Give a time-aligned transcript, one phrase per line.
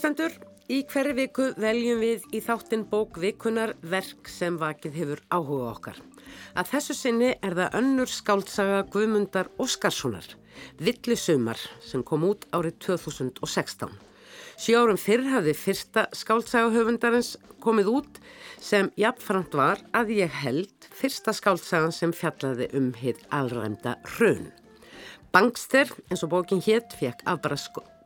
[0.00, 0.32] Hlustendur,
[0.72, 5.98] í hverju viku veljum við í þáttinn bók vikunar verk sem vakið hefur áhuga okkar.
[6.56, 10.24] Að þessu sinni er það önnur skáldsaga Guðmundar Óskarssonar,
[10.80, 13.92] Villi sumar, sem kom út árið 2016.
[14.56, 18.24] Sjö árum fyrr hafði fyrsta skáldsagahöfundarins komið út
[18.56, 24.48] sem jafnframt var að ég held fyrsta skáldsagan sem fjallaði um hitt alræmda hrun.
[25.28, 27.20] Bankster, eins og bókin hétt, fekk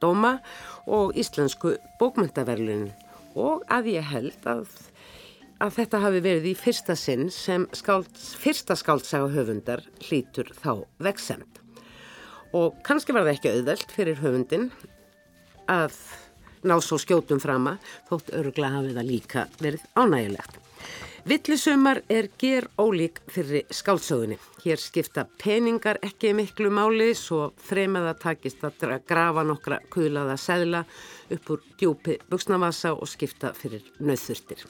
[0.04, 0.40] afbraskdóma
[0.86, 2.92] og íslensku bókmyndaverlunin
[3.34, 4.68] og að ég held að,
[5.60, 11.60] að þetta hafi verið í fyrsta sinn sem skálds, fyrsta skáldsagahöfundar hlítur þá veksemt.
[12.54, 14.70] Og kannski var það ekki auðvelt fyrir höfundin
[15.66, 15.96] að
[16.64, 17.78] ná svo skjótum frama
[18.08, 20.60] þótt örugla hafi það líka verið ánægilegt.
[21.24, 24.36] Villisumar er ger ólík fyrir skálsögunni.
[24.64, 30.82] Hér skipta peningar ekki miklu máli svo fremaða takist að grafa nokkra kuðlaða segla
[31.32, 34.66] upp úr djúpi buksnavasa og skipta fyrir nöðþurftir.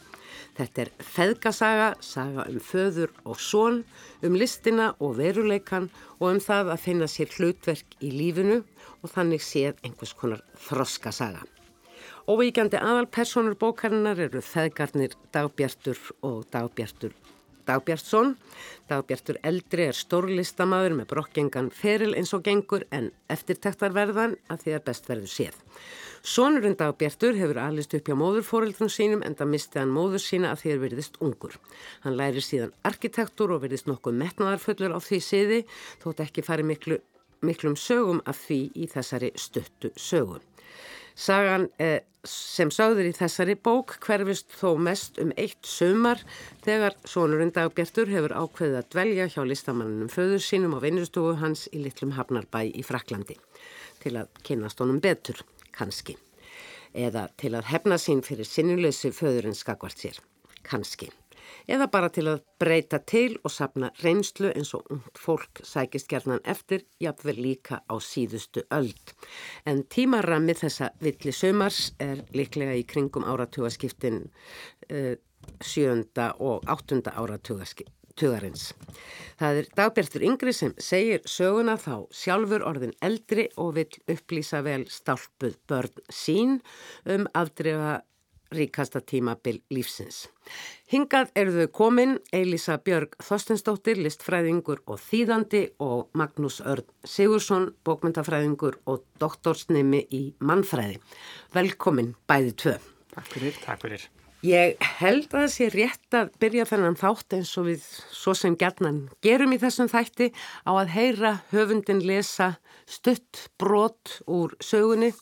[0.55, 3.83] Þetta er feðgasaga, saga um föður og són,
[4.23, 8.61] um listina og veruleikan og um það að finna sér hlutverk í lífinu
[9.03, 11.43] og þannig séð einhvers konar þroskasaga.
[12.25, 17.13] Óvíkjandi aðalpersonur bókarinnar eru feðgarnir Dagbjartur og Dagbjartur
[17.69, 18.31] Dagbjartsson.
[18.89, 24.87] Dagbjartur eldri er stórlistamaður með brokkengan feril eins og gengur en eftirtektarverðan að því að
[24.87, 25.59] best verður séð.
[26.25, 30.65] Sónurinn Dagbjartur hefur alist upp hjá móðurfórildum sínum en það misti hann móður sína að
[30.73, 31.59] er verðist ungur.
[32.07, 35.61] Hann læri síðan arkitektur og verðist nokkuð metnaðarfullur á því siði
[36.01, 37.03] þótt ekki fari miklu,
[37.45, 40.41] miklum sögum af því í þessari stuttu sögum.
[41.15, 46.23] Sagan eh, sem sáður í þessari bók hverfist þó mest um eitt sömar
[46.65, 51.83] þegar sonurinn Dagbjartur hefur ákveðið að dvelja hjá listamannunum föður sínum á vinnustofu hans í
[51.85, 53.37] litlum Hafnarbæ í Fraklandi
[54.03, 55.39] til að kynast honum betur,
[55.73, 56.19] kannski.
[56.95, 60.21] Eða til að hefna sín fyrir sinnuleysi föðurinn skakvart sér,
[60.67, 61.11] kannski
[61.71, 66.43] eða bara til að breyta til og sapna reynslu eins og ungt fólk sækist gerðnan
[66.45, 69.15] eftir, jafnvel líka á síðustu öld.
[69.67, 74.25] En tímarramið þessa villi sömars er líklega í kringum áratugaskiptin
[74.91, 75.15] uh,
[75.65, 78.73] sjönda og áttunda áratugarins.
[79.41, 84.85] Það er dagbjörnstur yngri sem segir söguna þá sjálfur orðin eldri og vil upplýsa vel
[84.93, 86.59] stálpuð börn sín
[87.11, 88.03] um afdrefa
[88.57, 90.25] ríkasta tímabil lífsins.
[90.93, 98.81] Hingað eru þau komin Eilisa Björg Þorstensdóttir, listfræðingur og þýðandi og Magnús Örn Sigursson, bókmyndafræðingur
[98.91, 101.01] og doktorsnimi í mannfræði.
[101.55, 102.77] Velkomin bæði tvö.
[103.15, 104.11] Takk fyrir, takk fyrir.
[104.45, 108.59] Ég held að það sé rétt að byrja þennan þátt eins og við svo sem
[108.61, 110.29] gerðnan gerum í þessum þætti
[110.69, 112.51] á að heyra höfundin lesa
[112.85, 115.15] stutt brot úr sögunni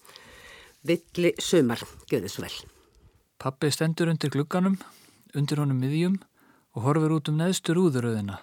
[0.83, 1.87] Villi Sumar.
[2.11, 2.72] Gjöðu svo vel.
[3.43, 4.77] Pappi stendur undir glugganum,
[5.35, 6.21] undir honum miðjum
[6.77, 8.37] og horfur út um neðstur úðuröðina.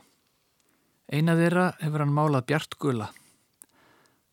[1.08, 3.08] Eina þeirra hefur hann málað bjart gula.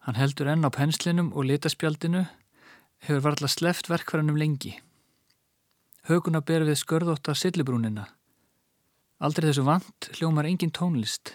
[0.02, 2.24] Hann heldur enn á penslinum og litaspjaldinu,
[3.06, 4.72] hefur varðla sleft verkvarðanum lengi.
[6.10, 8.08] Höguna ber við skörðóttar sillibrúnina.
[9.22, 11.30] Aldrei þessu vant hljómar engin tónlist.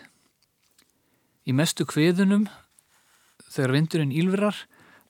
[1.47, 2.49] Í mestu kviðunum,
[3.47, 4.59] þegar vindurinn ílverar,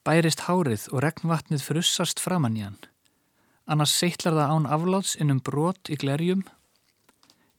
[0.06, 2.78] bærist hárið og regnvatnið frussast framann í hann
[3.66, 6.42] annars seittlar það án afláts innum brot í glerjum,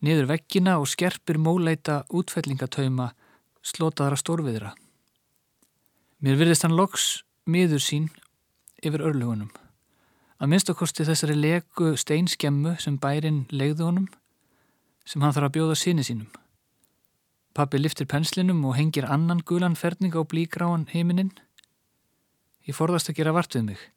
[0.04, 3.14] niður veggina og skerpir móleita útfellingatauma
[3.64, 4.74] slotaðara stórviðra.
[6.24, 8.10] Mér virðist hann loks miður sín
[8.84, 9.52] yfir örlugunum.
[10.44, 14.10] Að minnstakosti þessari leku steinskemmu sem bærin legðu honum,
[15.08, 16.28] sem hann þarf að bjóða síni sínum.
[17.56, 21.32] Pappi liftir penslinum og hengir annan gulan ferning á blígráan heiminin.
[22.68, 23.93] Ég forðast að gera vart við mig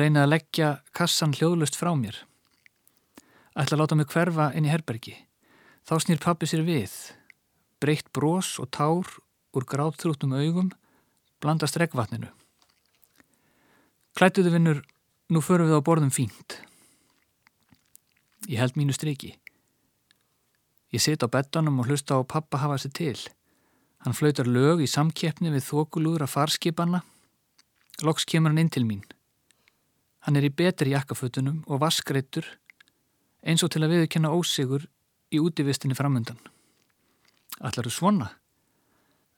[0.00, 2.16] reyna að leggja kassan hljóðlust frá mér.
[3.52, 5.16] Ætla að láta mig hverfa inn í herbergi.
[5.84, 6.92] Þá snýr pappi sér við.
[7.82, 9.08] Breytt brós og tár
[9.52, 10.70] úr gráðtrúttum augum
[11.42, 12.30] blanda streggvatninu.
[14.16, 14.82] Klætuðu vinnur,
[15.32, 16.60] nú förum við á borðum fínt.
[18.46, 19.34] Ég held mínu striki.
[20.92, 23.18] Ég sit á bettanum og hlusta á pappa hafa sér til.
[24.04, 27.02] Hann flautar lög í samkeppni við þokulúðra farskipanna.
[28.02, 29.02] Loks kemur hann inn til mín.
[30.22, 32.46] Hann er í betri jakkafutunum og vaskreittur
[33.42, 34.84] eins og til að viðkynna ósigur
[35.34, 36.38] í útivistinni framöndan.
[37.58, 38.28] Allar eru svona.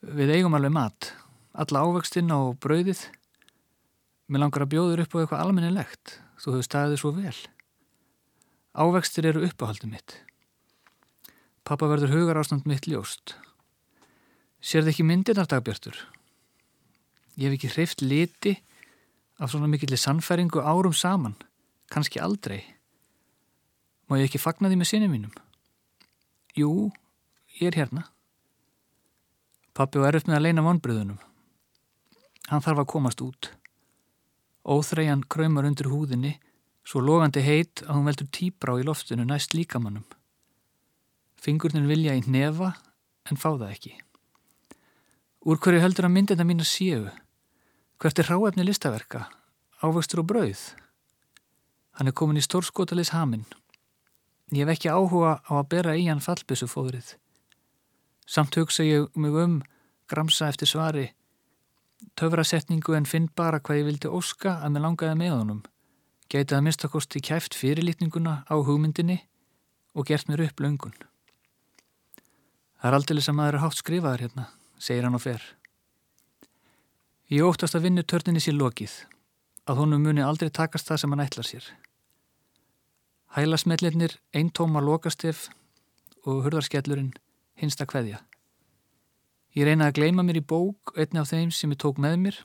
[0.05, 1.13] Við eigum alveg mat,
[1.57, 3.07] alla ávextina og brauðið.
[4.29, 7.37] Mér langar að bjóður upp á eitthvað almennilegt, þú hefur staðið svo vel.
[8.75, 10.19] Ávextir eru uppáhaldið mitt.
[11.65, 13.37] Pappa verður hugar ástand mitt ljóst.
[14.61, 15.97] Sér þið ekki myndirnar dagbjörtur?
[17.41, 18.74] Ég hef ekki hreift liti á
[19.44, 21.37] af svona mikillir sannfæringu árum saman,
[21.93, 22.62] kannski aldrei.
[24.08, 25.32] Má ég ekki fagna því með sinni mínum?
[26.56, 26.91] Jú,
[27.61, 28.06] ég er hérna.
[29.76, 31.20] Pappi var erfitt með að leina vonbröðunum.
[32.49, 33.50] Hann þarf að komast út.
[34.64, 36.38] Óþreian kröymar undir húðinni,
[36.85, 40.06] svo logandi heit að hún veldur tíbrá í loftinu næst líkamannum.
[41.37, 42.73] Fingurnin vilja í nefa
[43.29, 43.93] en fá það ekki.
[45.44, 47.05] Úr hverju heldur að myndina mín að séu?
[48.05, 49.31] Hvert er ráefni listaverka?
[49.81, 50.62] Ávöxtur og brauð?
[51.97, 53.47] Hann er komin í stórskotalis haminn.
[54.53, 57.15] Ég hef ekki áhuga á að bera í hann fallbissufóðrið.
[58.29, 59.56] Samt hugsa ég mig um,
[60.05, 61.06] gramsa eftir svari,
[62.21, 65.65] töfrasetningu en finn bara hvað ég vildi óska að mér langaði með honum.
[66.29, 69.23] Gætið að minnstakosti kæft fyrirlitninguna á hugmyndinni
[69.97, 71.00] og gert mér upp löngun.
[72.85, 75.55] Það er aldrei sem maður er hátt skrifaður hérna, segir hann og fer.
[77.32, 78.93] Ég óttast að vinnu törninni sér lokið,
[79.65, 81.69] að honum muni aldrei takast það sem hann ætlar sér.
[83.32, 85.47] Hælasmellirnir, eintóma lokastef
[86.29, 87.15] og hurðarskellurinn
[87.56, 88.21] hinsta kveðja.
[89.56, 92.41] Ég reynaði að gleima mér í bók einni af þeim sem ég tók með mér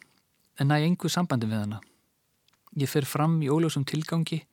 [0.62, 1.82] en næ engu sambandi við hana.
[2.80, 4.46] Ég fer fram í óljósum tilgangi,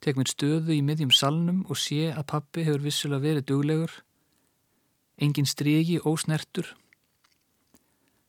[0.00, 3.92] tek mér stöðu í miðjum salnum og sé að pappi hefur vissulega verið duglegur,
[5.20, 6.72] engin strygi ósnertur.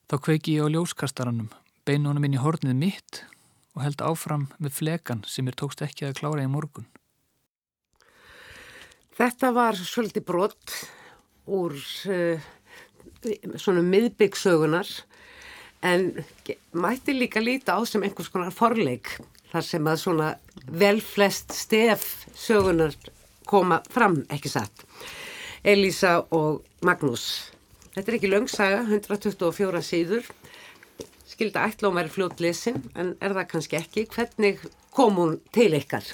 [0.05, 1.47] Þá kveiki ég á ljóskastaranum,
[1.85, 3.23] beinu honum inn í hornið mitt
[3.73, 6.85] og held áfram með flekan sem mér tókst ekki að klára í morgun.
[9.15, 10.75] Þetta var svolítið brott
[11.47, 12.45] úr uh,
[13.57, 14.89] svona miðbyggsögunar
[15.85, 16.11] en
[16.75, 19.15] mætti líka líta á sem einhvers konar forleik
[19.51, 20.29] þar sem að svona
[20.67, 22.93] vel flest stef sögunar
[23.45, 24.85] koma fram, ekki satt.
[25.65, 27.54] Elisa og Magnús.
[27.95, 30.25] Þetta er ekki löngsaga, 124 síður.
[31.31, 34.03] Skilda ætla og verið fljótt lesin, en er það kannski ekki.
[34.11, 34.59] Hvernig
[34.95, 36.09] kom hún til ykkar?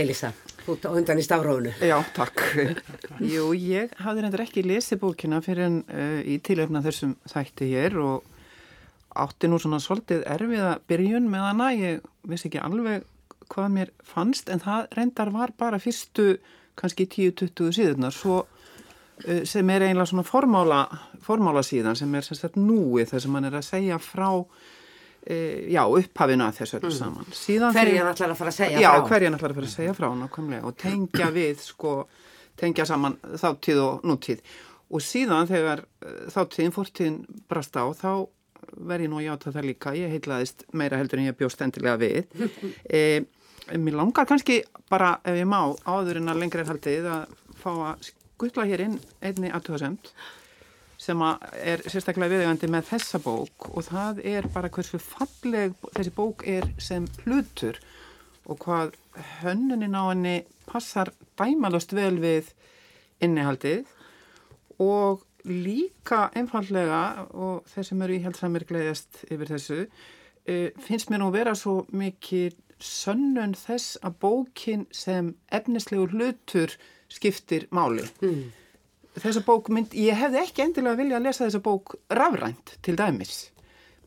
[0.00, 0.32] Elisa?
[0.70, 1.72] á undan í stafrónu.
[1.84, 2.40] Já, takk.
[3.34, 7.98] Jú, ég hafði reyndar ekki lesið bókina fyrir en uh, í tilöfna þessum þætti hér
[8.00, 8.24] og
[9.20, 11.68] átti nú svona svolítið erfiða byrjun með hana.
[11.76, 13.04] Ég vissi ekki alveg
[13.50, 16.36] hvað mér fannst en það reyndar var bara fyrstu
[16.78, 18.44] kannski 10-20 síðunar svo
[19.48, 20.84] sem er einlega svona formála,
[21.24, 24.30] formála síðan sem er sérstaklega núið þar sem hann er að segja frá
[25.20, 26.96] E, já, upphafinu að þessu öllu mm.
[26.96, 27.72] saman mm.
[27.76, 29.96] hverjan ætlar að fara að segja já, frá já, hverjan ætlar að fara að segja
[29.98, 31.90] frá nákvæmlega og tengja við, sko
[32.56, 34.40] tengja saman þáttíð og nútíð
[34.88, 37.18] og síðan þegar e, þáttíðin fórtíðin
[37.52, 38.12] brast á, þá
[38.80, 42.00] verði ég nú að játa það líka, ég heitlaðist meira heldur en ég bjóst endilega
[42.00, 42.48] við
[42.88, 43.04] e,
[43.76, 48.08] mér langar kannski bara ef ég má áður en að lengri haldið að fá að
[48.40, 50.14] skutla hér inn einni aðtöðasemt
[51.00, 56.44] sem er sérstaklega viðegandi með þessa bók og það er bara hversu falleg þessi bók
[56.48, 57.76] er sem hlutur
[58.48, 58.94] og hvað
[59.42, 60.36] hönnunin á henni
[60.68, 62.48] passar dæmalast vel við
[63.20, 63.90] innihaldið
[64.80, 71.20] og líka einfallega og þeir sem eru í helsamir gleiðast yfir þessu e, finnst mér
[71.24, 76.76] nú vera svo mikið sönnun þess að bókin sem efnislegur hlutur
[77.10, 78.06] skiptir máli.
[78.24, 78.48] Mm.
[79.20, 83.48] Þessa bók mynd, ég hefði ekki endilega vilja að lesa þessa bók rafrænt til dæmis.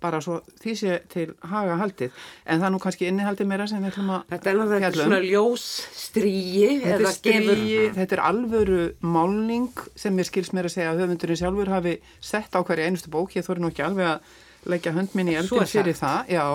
[0.03, 2.15] Bara svo því sé til haga haldið,
[2.51, 4.98] en það nú kannski innihaldið meira sem við ætlum að Þetta er náttúrulega um.
[4.98, 10.75] svona ljós stríi Þetta er stríi, þetta er alvöru málning sem ég skils mér að
[10.75, 14.12] segja að höfundurinn sjálfur hafi sett á hverju einustu bók, ég þóri nú ekki alveg
[14.12, 16.48] að leggja hönd minni í eldin fyrir það, já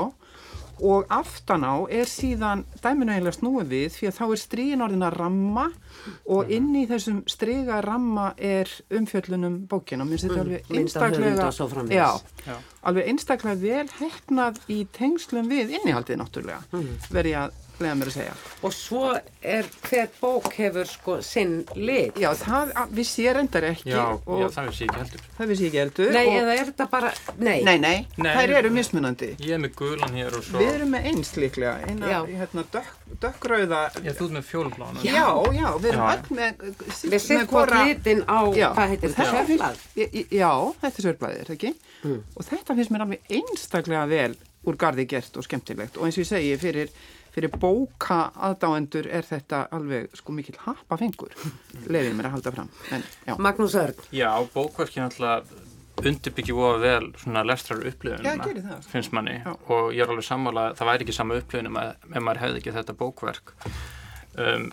[0.85, 5.06] og aftan á er síðan dæminu eiginlega snúið við því að þá er strígin orðin
[5.08, 5.66] að ramma
[6.35, 10.06] og inn í þessum stríga ramma er umfjöllunum bókina.
[10.06, 12.11] Og minnst þetta mm, alveg einstaklega já,
[12.47, 12.56] já.
[12.90, 16.62] alveg einstaklega vel hefnað í tengslum við innihaldið náttúrulega.
[16.73, 16.92] Mm.
[17.12, 18.35] verið að lega mér að segja.
[18.66, 19.02] Og svo
[19.42, 22.18] er hver bók hefur sko sinn lit.
[22.18, 23.92] Já, það vissi ég reyndar ekki.
[23.92, 25.25] Já, já það vissi ég ekki heldur.
[25.38, 26.12] Það vissi ég ekki heldur.
[26.16, 27.58] Nei, eða er þetta bara, nei.
[27.68, 29.30] Nei, nei, nei þær eru mismunandi.
[29.44, 30.62] Ég er með gulan hér og svo.
[30.62, 32.92] Við erum með eins líklega, eina, hérna, dökk,
[33.25, 33.82] dökkrauða.
[34.02, 35.04] Já, þú er með fjólublána.
[35.06, 36.66] Já, já, við erum öll með,
[37.14, 39.87] við setjum hvort litin á, já, hvað heitir þetta, sörblað?
[40.35, 41.75] Já, þetta er sörblað, er það ekki?
[41.99, 42.20] Mm.
[42.38, 44.35] Og þetta finnst mér alveg einstaklega vel
[44.68, 46.92] úr gardi gert og skemmtilegt og eins og ég segi fyrir
[47.35, 48.18] fyrir bóka
[48.49, 51.35] aðdáendur er þetta alveg sko mikil hapafengur
[51.87, 52.70] leiðið mér að halda fram.
[52.94, 53.06] En,
[53.44, 54.06] Magnús Örn.
[54.14, 55.52] Já, bókverkin alltaf
[55.99, 59.40] undirbyggjum og vel svona lestrar upplifun finnst manni.
[59.42, 59.54] Já.
[59.66, 62.99] og ég er alveg sammála það væri ekki sama upplifun ef maður hefði ekki þetta
[63.00, 63.54] bókverk.
[64.38, 64.68] Um,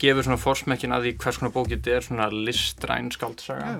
[0.00, 3.72] gefur svona forsmekkin að því hvers konar bók þetta er svona listræn skaldsaga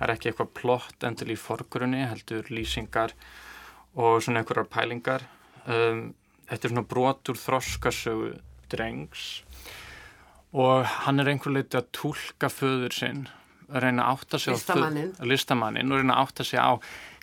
[0.00, 3.12] það er ekki eitthvað plott endil í forgrunni heldur lýsingar
[4.00, 5.26] og svona einhverjar pælingar.
[5.68, 6.14] Um,
[6.50, 8.32] þetta er svona brotur þroskasögu
[8.70, 9.26] drengs
[10.50, 13.22] og hann er einhver leiti að tólka föður sinn
[13.70, 15.12] að reyna að átta sig listamannin.
[15.14, 16.72] á listamannin og reyna að átta sig á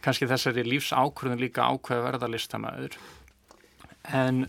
[0.03, 2.97] kannski þessari lífsákvörðun líka ákveð að verða listamæður
[4.15, 4.45] en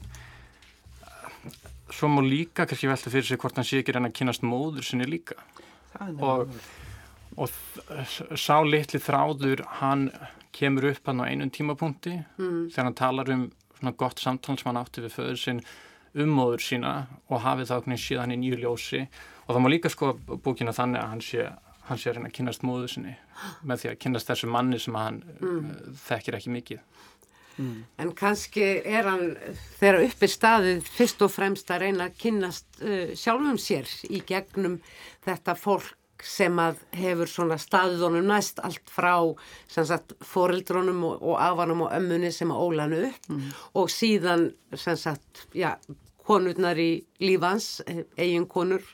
[1.90, 4.86] svo má líka kannski velta fyrir sig hvort hann sé ekki reyna að kynast móður
[4.86, 5.38] sinni líka
[6.22, 6.52] og,
[7.34, 7.50] og
[8.38, 10.10] sá litli þráður hann
[10.54, 12.68] kemur upp hann á einum tímapunkti mm.
[12.70, 15.62] þegar hann talar um svona gott samtal sem hann átti við föður sinn
[16.18, 16.92] um móður sína
[17.28, 19.02] og hafið það okkur síðan í nýju ljósi
[19.46, 20.12] og það má líka sko
[20.44, 21.48] búkina þannig að hann sé
[21.88, 23.14] hann sé að reyna að kynast móðu sinni
[23.66, 25.68] með því að kynast þessu manni sem hann mm.
[26.04, 26.82] þekkir ekki mikið
[27.56, 27.76] mm.
[28.04, 29.24] En kannski er hann
[29.78, 34.80] þegar uppi staðið fyrst og fremst að reyna að kynast uh, sjálfum sér í gegnum
[35.26, 35.94] þetta fólk
[36.24, 39.14] sem að hefur svona staðið honum næst allt frá
[39.68, 43.48] sagt, foreldrónum og, og afanum og ömmunni sem að ólanu upp mm.
[43.78, 45.76] og síðan sagt, já,
[46.28, 46.90] konurnar í
[47.24, 47.78] lífans,
[48.18, 48.84] eigin konur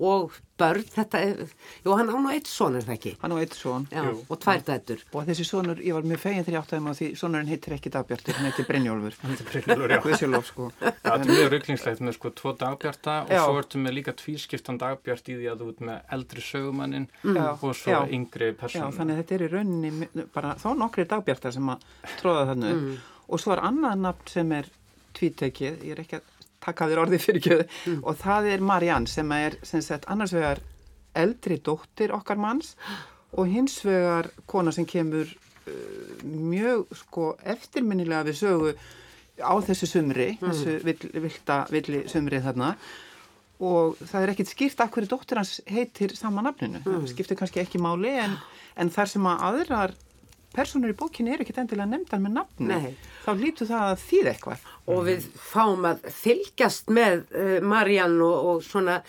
[0.00, 1.40] og börn, þetta er,
[1.84, 3.12] jú hann á nú eitt són er það ekki?
[3.20, 3.86] Hann á eitt són.
[3.92, 4.22] Já, jú.
[4.28, 5.02] og tvær dættur.
[5.12, 7.92] Og þessi sónur, ég var mjög fegin þegar ég áttaði maður því sónurinn heitir ekki
[7.94, 9.18] dagbjartur, hann heitir Brynjólfur.
[9.20, 10.00] Hann heitir Brynjólfur, já.
[10.06, 10.68] Guðsjálf, sko.
[10.80, 13.42] Já, þetta er mjög rugglingslegt með sko tvo dagbjarta og já.
[13.44, 17.40] svo ertu með líka tvískiptan dagbjart í því að þú ert með eldri sögumannin mm.
[17.60, 18.00] og svo já.
[18.18, 18.90] yngri persónu.
[18.90, 21.88] Já, þannig að þetta er í rauninni bara þá nokkri dagbjartar sem að
[22.20, 23.00] tróða þannig mm.
[23.28, 24.70] og svo er annað nafn sem er
[25.16, 28.00] tvítekið, ég er ekki að taka þér orðið fyrir kjöðu mm.
[28.04, 30.62] og það er Marianne sem er sem sagt, annars vegar
[31.18, 32.74] eldri dóttir okkar manns
[33.36, 38.74] og hins vegar kona sem kemur uh, mjög sko eftirminnilega við sögu
[39.40, 40.42] á þessu sumri, mm.
[40.48, 42.74] þessu vill, vilda villi sumri þarna
[43.60, 47.02] og það er ekkit skýrt af hverju dóttir hans heitir sama nafninu, mm.
[47.02, 48.36] það skiptir kannski ekki máli en,
[48.80, 49.96] en þar sem að aðrar
[50.54, 52.94] personur í bókinni er ekkert endilega nefndar með nafni, Nei.
[53.24, 54.64] þá lítu það að þýð eitthvað.
[54.90, 59.00] Og við fáum að fylgjast með uh, Mariann og, og svona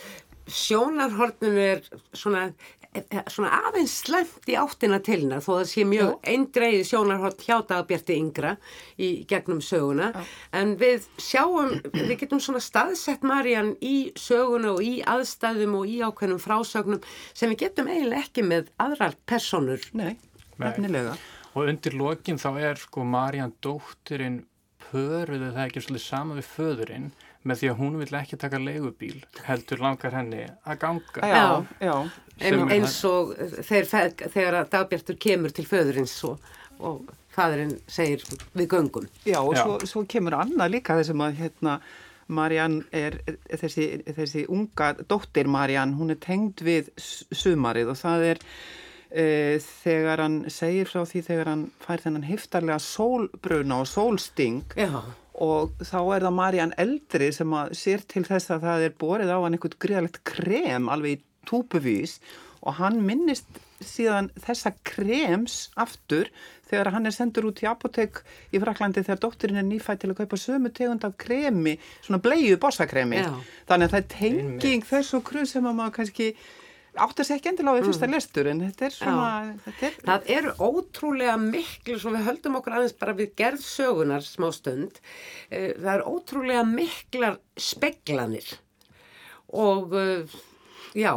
[0.51, 1.81] sjónarhorninu er
[2.13, 2.53] svona,
[2.93, 7.45] eh, eh, svona aðeins slemt í áttina til hérna þó það sé mjög eindreið sjónarhort
[7.45, 8.55] hjá dagbjarti yngra
[8.97, 10.23] í gegnum söguna Já.
[10.59, 16.01] en við sjáum, við getum svona staðsett Mariann í söguna og í aðstæðum og í
[16.01, 19.79] ákveðnum frásögnum sem við getum eiginlega ekki með aðrar personur.
[19.93, 20.17] Nei,
[20.57, 21.15] nefnilega
[21.51, 24.39] og undir lokin þá er sko Marjan dóttirinn
[24.91, 27.07] pöruðu það ekki svolítið sama við föðurinn
[27.47, 29.15] með því að hún vil ekki taka leigubíl
[29.47, 31.31] heldur langar henni að ganga.
[31.31, 31.47] Já,
[31.81, 31.95] já,
[32.43, 33.33] eins og
[33.65, 39.09] þegar, þegar að dagbjartur kemur til föðurins og, og fadurinn segir við göngum.
[39.25, 39.63] Já, og já.
[39.63, 41.79] Svo, svo kemur annað líka þessum að hérna
[42.31, 43.17] Marjan er
[43.49, 48.45] þessi, þessi unga dóttir Marjan, hún er tengd við sumarið og það er
[49.11, 55.01] e, þegar hann segir frá því þegar hann fær þennan heftarlega sólbruna og sólsting Já.
[55.33, 59.33] og þá er það Mariann Eldri sem að sér til þess að það er borið
[59.35, 62.19] á hann einhvern greiðalegt krem alveg í túpuvís
[62.61, 63.47] og hann minnist
[63.81, 66.29] síðan þessa krems aftur
[66.69, 68.21] þegar hann er sendur út í apotek
[68.53, 71.75] í Fraklandi þegar dótturinn er nýfætt til að kaupa sömu tegund af kremi,
[72.05, 73.23] svona bleiðu bossakremi.
[73.69, 76.29] Þannig að það er tenging þess og kruð sem að maður kannski
[76.99, 78.13] átt að segja ekki endilega á því fyrsta mm.
[78.15, 79.31] lestur en þetta er svona
[79.65, 79.97] þetta er...
[80.09, 84.99] það eru ótrúlega miklu svo við höldum okkur aðeins bara við gerð sögunar smá stund
[85.49, 88.49] eh, það eru ótrúlega miklar speglanir
[89.55, 90.35] og eh,
[90.99, 91.13] já,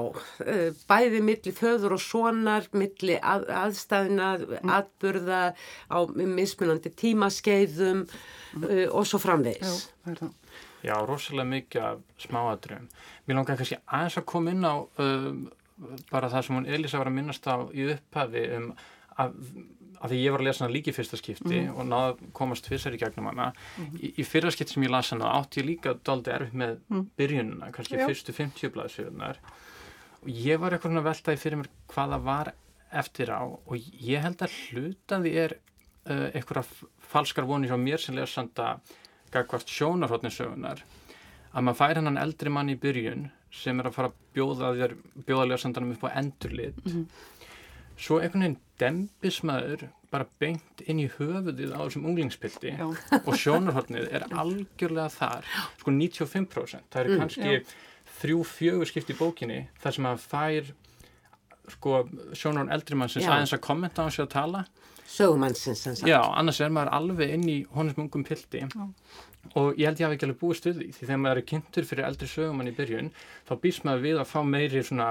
[0.47, 4.73] eh, bæði milli föður og sonar milli að, aðstæðina mm.
[4.79, 5.43] atburða
[5.91, 8.71] á mismunandi tímaskeiðum mm.
[8.95, 10.31] og svo framvegs Já,
[10.85, 12.89] Já, rosalega mikið af smáadröfum.
[13.25, 15.39] Mér langar kannski aðeins að koma inn á um,
[16.11, 18.71] bara það sem hún Elisa var að minnast á í upphafi um
[19.21, 19.35] að,
[20.01, 21.75] að því ég var að lesa hana líki fyrsta skipti mm.
[21.75, 23.93] og náða komast fyrstari gegnum hana mm.
[24.01, 27.05] í, í fyrra skipti sem ég lasa hana átti ég líka daldi erfitt með mm.
[27.21, 28.07] byrjununa kannski Já.
[28.09, 29.41] fyrstu 50 blaðsögurnar
[30.25, 32.53] og ég var eitthvað að veltaði fyrir mér hvaða var
[32.95, 36.71] eftir á og ég held að hlutaði er uh, eitthvað
[37.05, 38.77] falskar vonir hjá mér sem lesanda
[39.35, 40.85] gagvart sjónarhóttninsögunar
[41.55, 44.95] að maður fær hennan eldri mann í byrjun sem er að fara að bjóða þér
[45.29, 46.79] bjóðaljóðsendanum upp á endurlit.
[46.85, 47.07] Mm -hmm.
[47.97, 52.87] svo einhvern veginn dembismæður bara beint inn í höfuðið á þessum unglingspildi Já.
[53.27, 55.51] og sjónarhaldnið er algjörlega þar.
[55.81, 57.61] Sko 95% það eru mm, kannski
[58.21, 60.73] þrjú fjögur skipt í bókinni þar sem að fær
[61.75, 62.01] sko
[62.37, 64.65] sjónarhaldn eldri mann sem sæðins að kommenta á hans að tala.
[65.05, 68.89] Sögumannsins Já, annars er maður alveg inn í honum ungum pildi Já
[69.55, 72.09] og ég held ég hafi ekki alveg búið stuði því þegar maður er kynntur fyrir
[72.09, 73.11] eldri sögumann í byrjun
[73.49, 75.11] þá býst maður við að fá meiri svona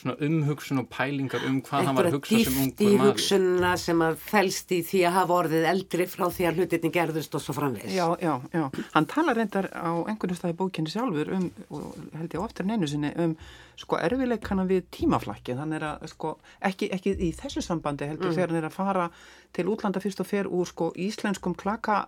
[0.00, 2.68] svona umhugsun og pælingar um hvað hann var að hugsa sem ungur maður.
[2.68, 6.46] Eitthvað dýft í hugsunna sem að fælst í því að hafa orðið eldri frá því
[6.48, 7.92] að hlutinni gerðust og svo framvegs.
[7.92, 8.64] Já, já, já.
[8.94, 12.74] Hann talar reyndar á einhvern stað í bókinni sjálfur um, og held ég oftar en
[12.76, 13.36] einu sinni, um
[13.82, 15.56] sko erfileikana við tímaflakki.
[15.58, 16.36] Þannig er að sko
[16.70, 18.38] ekki, ekki í þessu sambandi heldur mm.
[18.38, 19.08] þegar hann er að fara
[19.52, 22.02] til útlanda fyrst og fer úr sko íslenskum klaka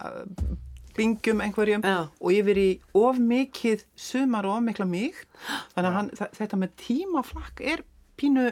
[0.97, 2.09] bingjum einhverjum Já.
[2.09, 5.29] og yfir í of mikið sumar og of mikla mýgt
[5.75, 7.85] þannig að hann, þetta með tímaflakk er
[8.21, 8.51] pínu,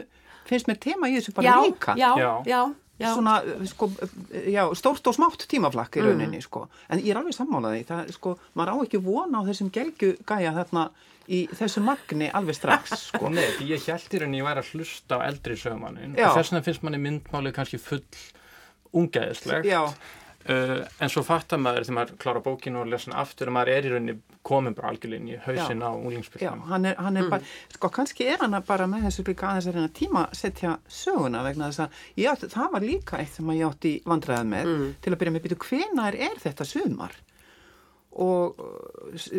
[0.49, 1.97] finnst mér tema í þessu bara já, líka.
[1.99, 2.63] já, já, já
[3.01, 3.89] svona, sko,
[4.47, 6.07] já, stórt og smátt tímaflakk í mm.
[6.07, 6.45] rauninni, mm.
[6.45, 6.67] sko.
[6.91, 10.85] En ég er alveg sammálaði, það, sko, maður á ekki vona á þessum gelgjugæja þarna
[11.33, 13.31] í þessu magni alveg strax sko.
[13.33, 16.53] Nei, því ég held í rauninni ég væri að hlusta á eldri sögmannin og þess
[16.53, 18.03] vegna finnst manni myndmálið kannski full
[18.93, 19.69] ungæðislegt
[20.43, 23.69] Uh, en svo fattar maður þegar maður klára bókinu og lesa hann aftur og maður
[23.71, 26.63] er í rauninni komin bara algjörlega í hausin á unglingsbyrjum.
[26.65, 27.29] Já, hann er, hann er mm.
[27.31, 31.45] bara, sko kannski er hann bara með þessu líka aðeins að reyna tíma setja söguna
[31.45, 34.91] vegna þess að, já það var líka eitt sem ég átti vandræðað með mm.
[35.05, 37.17] til að byrja með, byrju hvenar er þetta sumar?
[38.27, 38.59] Og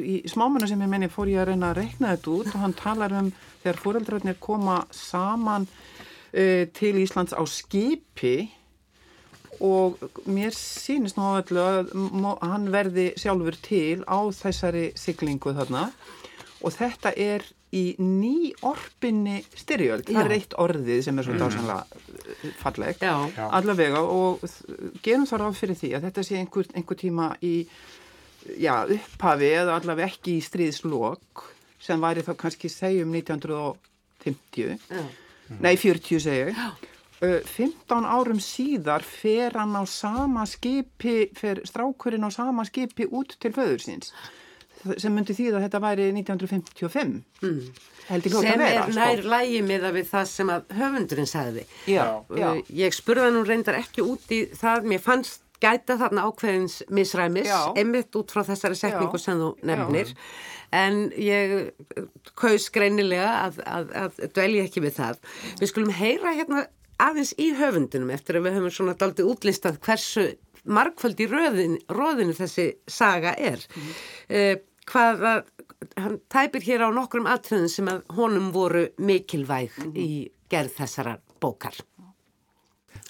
[0.01, 2.81] í smámanu sem ég menni fór ég að reyna að rekna þetta út og hann
[2.81, 8.39] talar um þegar fóreldrarnir koma saman uh, til Íslands á skipi
[9.63, 11.93] og mér sýnist nú öllu að
[12.43, 15.89] hann verði sjálfur til á þessari siglingu þarna.
[16.65, 17.45] Og þetta er
[17.75, 21.43] í ný orfinni styrjöld, það er eitt orðið sem er svo mm.
[21.43, 23.03] dásanlega fallegt.
[23.05, 24.45] Allavega og
[25.05, 27.55] gerum það ráð fyrir því að þetta sé einhver, einhver tíma í
[28.61, 31.45] já, upphafi eða allavega ekki í stríðslokk
[31.85, 35.05] sem væri þá kannski segjum 1950 já.
[35.61, 36.61] nei 40 segjum
[37.49, 43.55] 15 árum síðar fer hann á sama skipi, fer strákurinn á sama skipi út til
[43.57, 44.15] föður síns
[45.01, 47.61] sem myndi því að þetta væri 1955 mm.
[48.05, 48.97] sem vera, er sko.
[48.99, 49.31] nær sko.
[49.33, 52.05] lægi með það við það sem að höfundurinn sagði já,
[52.37, 52.49] já.
[52.83, 57.49] ég spurði hann reyndar ekki út í það mér fannst gæta þarna ákveðins misræmis,
[57.81, 60.17] emitt út frá þessari setningu sem þú nefnir já.
[60.85, 61.55] en ég
[62.37, 65.21] kaus greinilega að, að, að dvelja ekki við það
[65.63, 66.67] við skulum heyra hérna
[67.03, 70.29] aðeins í höfundunum eftir að við höfum svona daldi útlistað hversu
[70.65, 73.65] markföld í röðin, röðinu þessi saga er.
[73.75, 73.91] Mm.
[74.31, 74.55] Uh,
[74.91, 75.35] hvaða,
[76.01, 79.97] hann tæpir hér á nokkrum atriðin sem að honum voru mikilvæg mm.
[79.97, 80.09] í
[80.53, 81.77] gerð þessara bókar.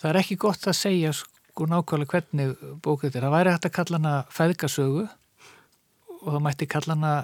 [0.01, 3.27] Það er ekki gott að segja sko nákvæmlega hvernig bókið þetta er.
[3.27, 5.05] Það væri hægt að kalla hana fæðgasögu
[6.25, 7.15] og það mætti kalla hana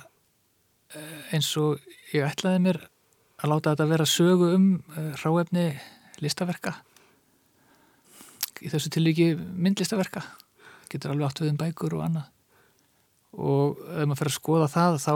[0.94, 1.80] eh, eins og
[2.14, 2.80] ég ætlaði mér
[3.40, 5.66] að láta þetta vera sögu um uh, ráefni
[6.24, 6.74] listaverka.
[8.60, 10.22] Í þessu tilviki myndlistaverka.
[10.90, 12.28] Getur alveg átt við um bækur og annað.
[13.40, 15.14] Og ef maður fer að skoða það þá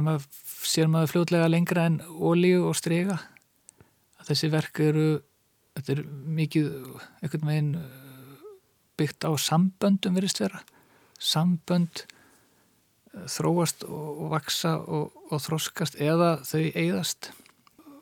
[0.00, 0.28] maður,
[0.64, 3.18] sér maður fljóðlega lengra en ólíu og strega
[4.20, 5.08] að þessi verk eru
[5.76, 6.00] þetta er
[6.40, 6.70] mikið
[7.26, 7.74] ekkert meginn
[9.00, 10.62] byggt á samböndum verist vera.
[11.20, 12.04] Sambönd
[13.28, 17.32] þróast og, og vaksa og, og þróskast eða þau eigðast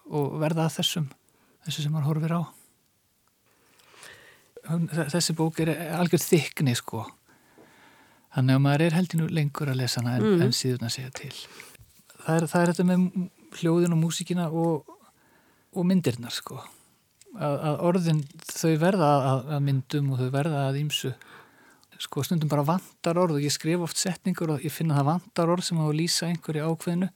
[0.09, 1.09] og verða að þessum
[1.67, 2.43] þessu sem maður horfir á.
[5.15, 7.07] Þessi bók er algjörð þykni sko.
[8.35, 10.43] Þannig að maður er heldinu lengur að lesa hana en, mm.
[10.45, 11.33] en síðan að segja til.
[12.19, 13.07] Það er, það er þetta með
[13.59, 14.93] hljóðin og músíkina og,
[15.73, 16.61] og myndirnar sko.
[17.39, 21.13] Að, að orðin þau verða að, að myndum og þau verða að ímsu
[21.99, 25.51] sko stundum bara vantar orð og ég skrif oft setningur og ég finna það vantar
[25.51, 27.09] orð sem á að lýsa einhverju ákveðinu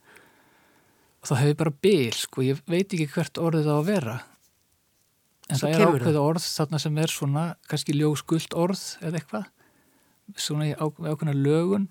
[1.22, 4.16] og þá hefur bara byl sko, ég veit ekki hvert orðið á að vera
[5.52, 9.50] en Svo það er ákveð orð þarna sem er svona kannski ljósgult orð eða eitthvað.
[10.40, 11.86] Svona í ákveðna lögun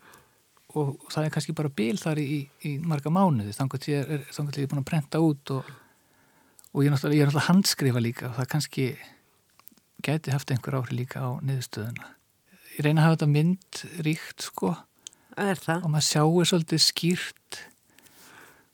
[0.79, 3.53] og það er kannski bara bíl þar í, í marga mánuði.
[3.55, 5.71] Þannig að ég er, er búin að prenta út og,
[6.71, 8.87] og ég er náttúrulega handskrifa líka og það kannski
[10.01, 12.15] geti haft einhver áhrif líka á niðurstöðuna.
[12.77, 14.73] Ég reyna að hafa þetta mynd ríkt sko.
[15.81, 17.61] Og maður sjáu svolítið skýrt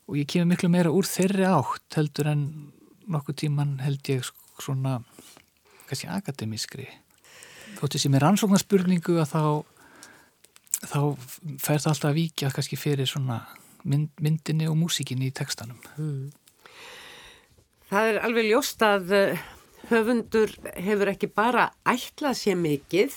[0.08, 2.44] og ég kemur miklu meira úr þeirri átt heldur en
[3.08, 4.98] nokkuð tíman held ég sko svona
[5.88, 6.88] kannski akademískri.
[7.78, 9.42] Þóttu sem er rannsóknarspurningu að þá
[10.86, 11.00] þá
[11.58, 13.40] fær það alltaf að víkja kannski fyrir svona
[13.88, 16.28] mynd, myndinni og músikinni í tekstanum hmm.
[17.88, 19.46] Það er alveg ljóst að eh,
[19.88, 23.16] höfundur hefur ekki bara ætlað sér mikið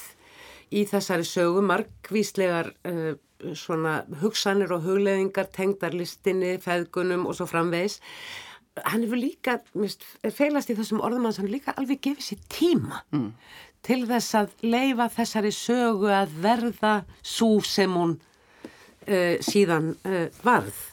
[0.71, 3.17] í þessari sögu markvíslegar uh,
[3.57, 7.97] svona hugsanir og hugleðingar tengdarlistinni, feðgunum og svo framvegs
[8.79, 9.57] hann hefur líka,
[10.31, 13.29] feilast í þessum orðum að hann líka alveg gefið sér tíma mm.
[13.83, 20.83] til þess að leifa þessari sögu að verða svo sem hún uh, síðan uh, varð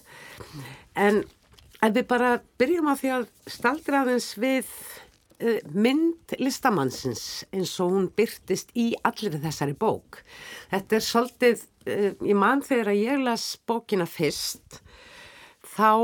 [0.99, 1.23] en
[1.79, 4.73] ef við bara byrjum á því að staldra aðeins við
[5.39, 10.25] uh, mynd listamannsins eins og hún byrtist í allir þessari bók.
[10.73, 14.81] Þetta er svolítið, ég mann þegar að ég las bókina fyrst,
[15.77, 15.95] þá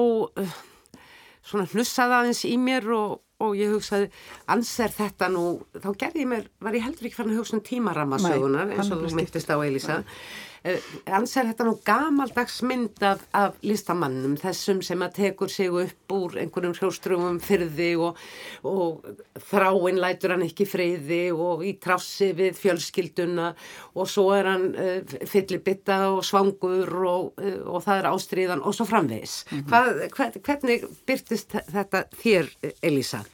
[1.45, 4.09] svona hnussaði aðeins í mér og, og ég hugsaði,
[4.55, 5.45] anser þetta nú,
[5.77, 9.05] þá gerði ég mér, var ég heldur ekki fann að hugsa um tímaramasögunar eins og
[9.05, 10.01] þú myndist á Elisa.
[10.01, 15.69] Nei hans er þetta nú gamaldags mynd af, af listamannum þessum sem að tekur sig
[15.69, 18.21] upp úr einhverjum hljóstrumum fyrði og,
[18.65, 19.05] og
[19.51, 23.51] þráinn lætur hann ekki friði og í trássi við fjölskylduna
[23.93, 28.77] og svo er hann uh, fyllibitta og svangur og, uh, og það er ástriðan og
[28.77, 29.43] svo framvegis.
[29.51, 30.09] Mm -hmm.
[30.17, 32.49] Hvað, hvernig byrtist þetta þér
[32.83, 33.25] Elisa?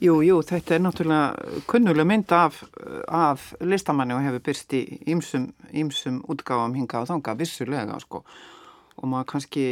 [0.00, 2.62] Jú, jú, þetta er náttúrulega kunnulega mynd af,
[3.04, 4.80] af listamanni og hefur byrst í
[5.12, 8.22] ýmsum útgáðum hinga og þanga vissulega sko.
[8.96, 9.64] Og maður kannski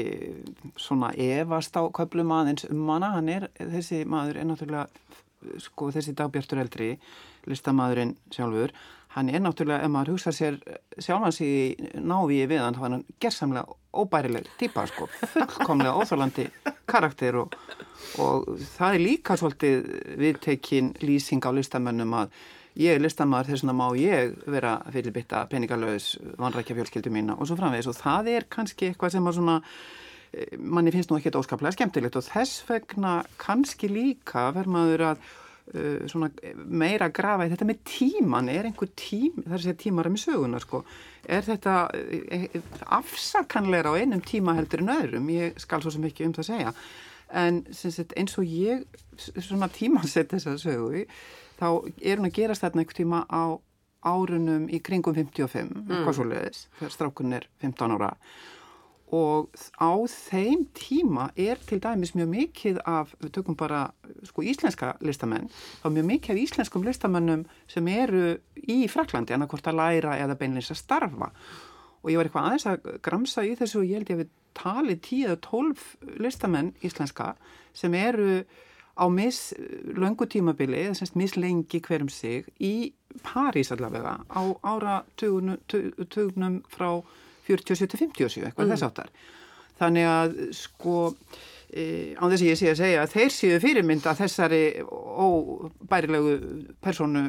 [0.77, 4.85] svona evast á köplum aðeins um hana, hann er, þessi maður er náttúrulega
[5.63, 6.93] sko þessi dagbjartur eldri
[7.49, 8.75] listamæðurinn sjálfur
[9.15, 10.59] hann er náttúrulega, ef maður hugsa sér
[11.01, 11.53] sjálfans í
[11.97, 16.47] návíi við hann þá er hann gerðsamlega óbærileg típa sko, fullkomlega óþálandi
[16.89, 17.57] karakter og,
[18.21, 19.89] og það er líka svolítið
[20.21, 22.37] viðtekinn lýsing á listamönnum að
[22.79, 27.57] ég er listamæður þess vegna má ég vera fyrirbytta peningalöðs vanrækja fjölskyldu mína og svo
[27.59, 27.89] framvegis.
[27.91, 29.73] Og það er kannski eitthvað sem að svona eh,
[30.59, 36.09] manni finnst nú ekkert óskaplega skemmtilegt og þess vegna kannski líka verður maður að uh,
[36.11, 36.31] svona
[36.69, 40.25] meira grafa í þetta með tíman, er einhver tím, það er að segja tímara með
[40.27, 40.83] söguna sko,
[41.25, 42.59] er þetta uh,
[42.99, 46.75] afsakanleira á einum tíma heldur en öðrum, ég skal svo sem ekki um það segja,
[47.45, 48.85] en sagt, eins og ég
[49.19, 51.07] svona tímansett þess að sögu,
[51.59, 51.67] þá
[52.05, 53.59] er hún að gerast þarna einhver tíma á
[54.09, 56.05] árunum í kringum 55, mm.
[56.05, 58.13] hvað svo leiðis, þegar strákun er 15 ára
[59.15, 59.49] og
[59.81, 63.87] á þeim tíma er til dæmis mjög mikið af, við tökum bara
[64.29, 65.49] sko íslenska listamenn,
[65.83, 68.37] þá mjög mikið af íslenskum listamennum sem eru
[68.69, 71.33] í Fraklandi, annarkort að læra eða beinleins að starfa.
[72.05, 74.35] Og ég var eitthvað aðeins að gramsa í þessu og ég held ég að við
[74.59, 77.33] tali 10-12 listamenn íslenska
[77.77, 78.43] sem eru
[78.99, 82.93] á mislöngu tímabili, eða semst mislengi hverjum sig í
[83.23, 86.91] París allavega á ára tugnum frá
[87.49, 88.73] 47-57 eitthvað mm.
[88.75, 89.13] þess áttar
[89.79, 90.97] þannig að sko
[91.71, 91.85] e,
[92.19, 96.35] á þess að ég sé að segja að þeir séu fyrirmynda þessari óbærilegu
[96.85, 97.25] personu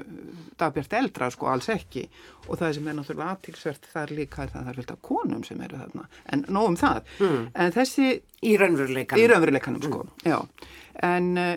[0.59, 2.07] dagbjart eldra sko alls ekki
[2.47, 5.05] og það sem er náttúrulega aðtilsvert þar líka er það að það er fylgt af
[5.11, 7.47] konum sem eru þarna en nógum það mm.
[7.53, 10.29] en þessi í raunveruleikanum, í raunveruleikanum sko, mm.
[10.31, 10.39] já
[11.05, 11.53] En uh,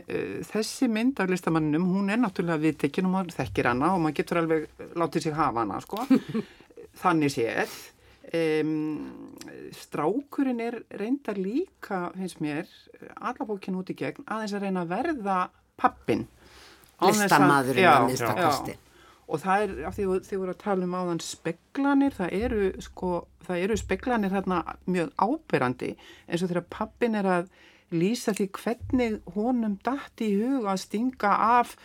[0.47, 4.43] þessi mynd af listamannum, hún er náttúrulega viðtekinn og maður þekkir hana og maður getur
[4.43, 6.05] alveg látið sig hafa hana, sko.
[7.03, 7.75] Þannig séð.
[8.33, 9.35] Um,
[9.77, 12.71] strákurinn er reyndar líka, finnst mér,
[13.21, 15.37] allabókinn út í gegn, aðeins að reyna að verða
[15.77, 16.25] pappin.
[17.03, 18.79] Listamadurinn að listakosti.
[19.33, 23.13] Og það er, af því þið voru að tala um áðan speklanir, það eru, sko,
[23.45, 27.53] það eru speklanir þarna mjög áberandi eins og þegar pappin er að
[27.93, 31.77] lýsa því hvernig honum dætt í hug að stinga af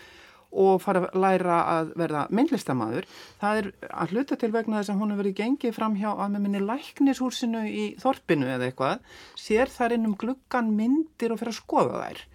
[0.51, 3.07] og fara að læra að verða myndlistamæður.
[3.41, 6.33] Það er að hluta til vegna þess að hún hefur verið gengið fram hjá að
[6.33, 9.05] með minni læknishúsinu í Þorpinu eða eitthvað,
[9.35, 12.25] sér þar inn um gluggan myndir og fyrir að skoða þær.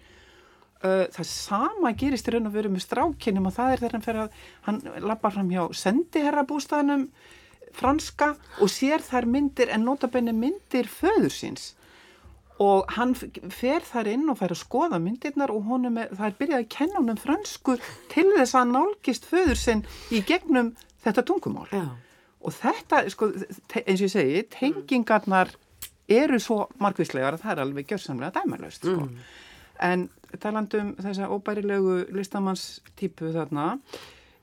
[0.83, 4.23] Það sama gerist í raun og veru með strákinum og það er þegar hann fyrir
[4.25, 7.07] að, hann lappar fram hjá sendiherrabústæðinum
[7.73, 11.71] franska og sér þær myndir en notabenni myndir föður síns
[12.61, 16.59] og hann fer þar inn og fær að skoða myndirnar og er, það er byrjað
[16.59, 17.77] að kenna honum fransku
[18.13, 21.85] til þess að nálgist föður sinn í gegnum þetta tungumál Já.
[22.43, 23.31] og þetta, sko,
[23.81, 25.53] eins og ég segi tengingarnar
[26.11, 29.07] eru svo margvíslegar að það er alveg gjörsamlega dæmarlaust sko.
[29.07, 29.15] mm.
[29.89, 30.09] en
[30.41, 33.71] talandum þessa óbærilegu listamannstýpu þarna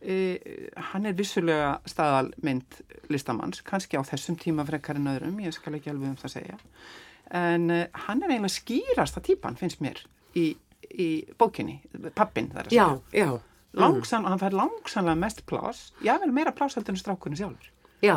[0.01, 0.17] e,
[0.91, 2.81] hann er vissulega staðalmynd
[3.13, 6.59] listamanns, kannski á þessum tíma frekar en öðrum, ég skal ekki alveg um það segja
[7.31, 10.03] en uh, hann er eiginlega skýrasta típan finnst mér
[10.39, 10.53] í,
[10.91, 11.81] í bókinni,
[12.15, 12.87] pappin þar að segja.
[13.13, 13.31] Já, já.
[13.79, 14.31] Langsan, mm.
[14.33, 17.69] Hann fær langsanlega mest plás, já vel meira pláshaldur en strákurinn sjálfur.
[18.03, 18.17] Já,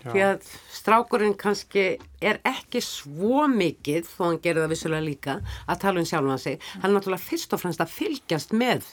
[0.00, 1.84] já, því að strákurinn kannski
[2.24, 5.36] er ekki svo mikið, þó hann gerir það vissulega líka,
[5.68, 6.68] að tala um sjálf hann sig.
[6.80, 8.88] Hann er náttúrulega fyrst og fremst að fylgjast með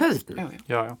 [0.00, 0.50] föðnum.
[0.66, 0.96] Já, já, já.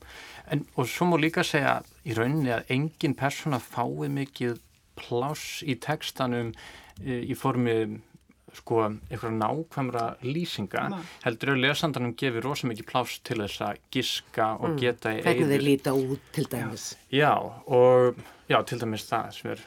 [0.50, 4.60] En, og svo múi líka segja í rauninni að engin persóna fái mikið
[5.00, 6.54] plás í tekstanum
[7.04, 7.76] í formi
[8.56, 10.98] sko eitthvað nákvæmra lýsinga Ná.
[11.24, 14.76] heldur að lesandanum gefur rosa mikið pláss til þess að giska og mm.
[14.80, 17.32] geta í Hvernig þeir líta út til dæmis Já, já
[17.78, 19.64] og já, til dæmis það sem er,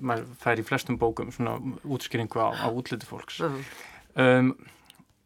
[0.00, 1.56] maður fær í flestum bókum svona
[1.88, 3.60] útskýringu á, á útliti fólks mm.
[4.24, 4.52] um,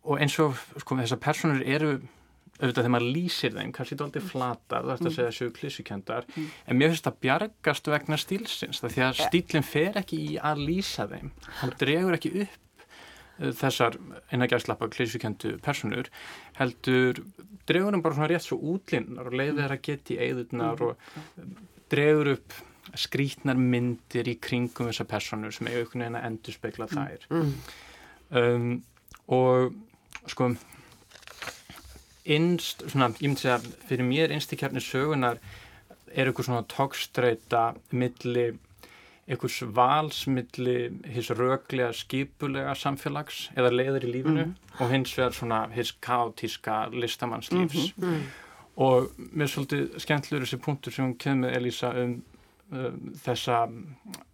[0.07, 1.97] og eins og sko þessar personur eru
[2.61, 5.53] auðvitað þegar maður lýsir þeim, kannski þetta er aldrei flatar, það er að segja sjöu
[5.57, 6.49] klísukendar mm.
[6.67, 11.09] en mér finnst það bjargast vegna stílsins, því að stílinn fer ekki í að lýsa
[11.11, 13.99] þeim, hann dregur ekki upp uh, þessar
[14.31, 16.11] einagæðslappa klísukendu personur
[16.61, 17.23] heldur
[17.69, 21.17] dregur hann bara svona rétt svo útlinnar og leiðir það að geta í eigðunar og
[21.93, 22.61] dregur upp
[22.99, 27.27] skrítnar myndir í kringum þessar personur sem er aukun eina endur speikla þær.
[27.31, 27.53] Mm.
[28.39, 28.71] um,
[29.33, 29.73] og
[30.29, 30.51] sko
[32.25, 33.59] innst, svona, ég myndi segja
[33.89, 35.41] fyrir mér einstakjarnir sögunar
[36.13, 38.53] er eitthvað svona tókstreita milli
[39.31, 40.77] einhvers valsmilli
[41.15, 44.55] hins röglega skipulega samfélags eða leiður í lífinu mm.
[44.79, 48.21] og hins vegar svona hins kátíska listamannslífs mm -hmm.
[48.77, 52.23] og mér er svolítið skemmtilegur þessi punktur sem hún kemur Elísa um
[52.73, 53.65] um, þessa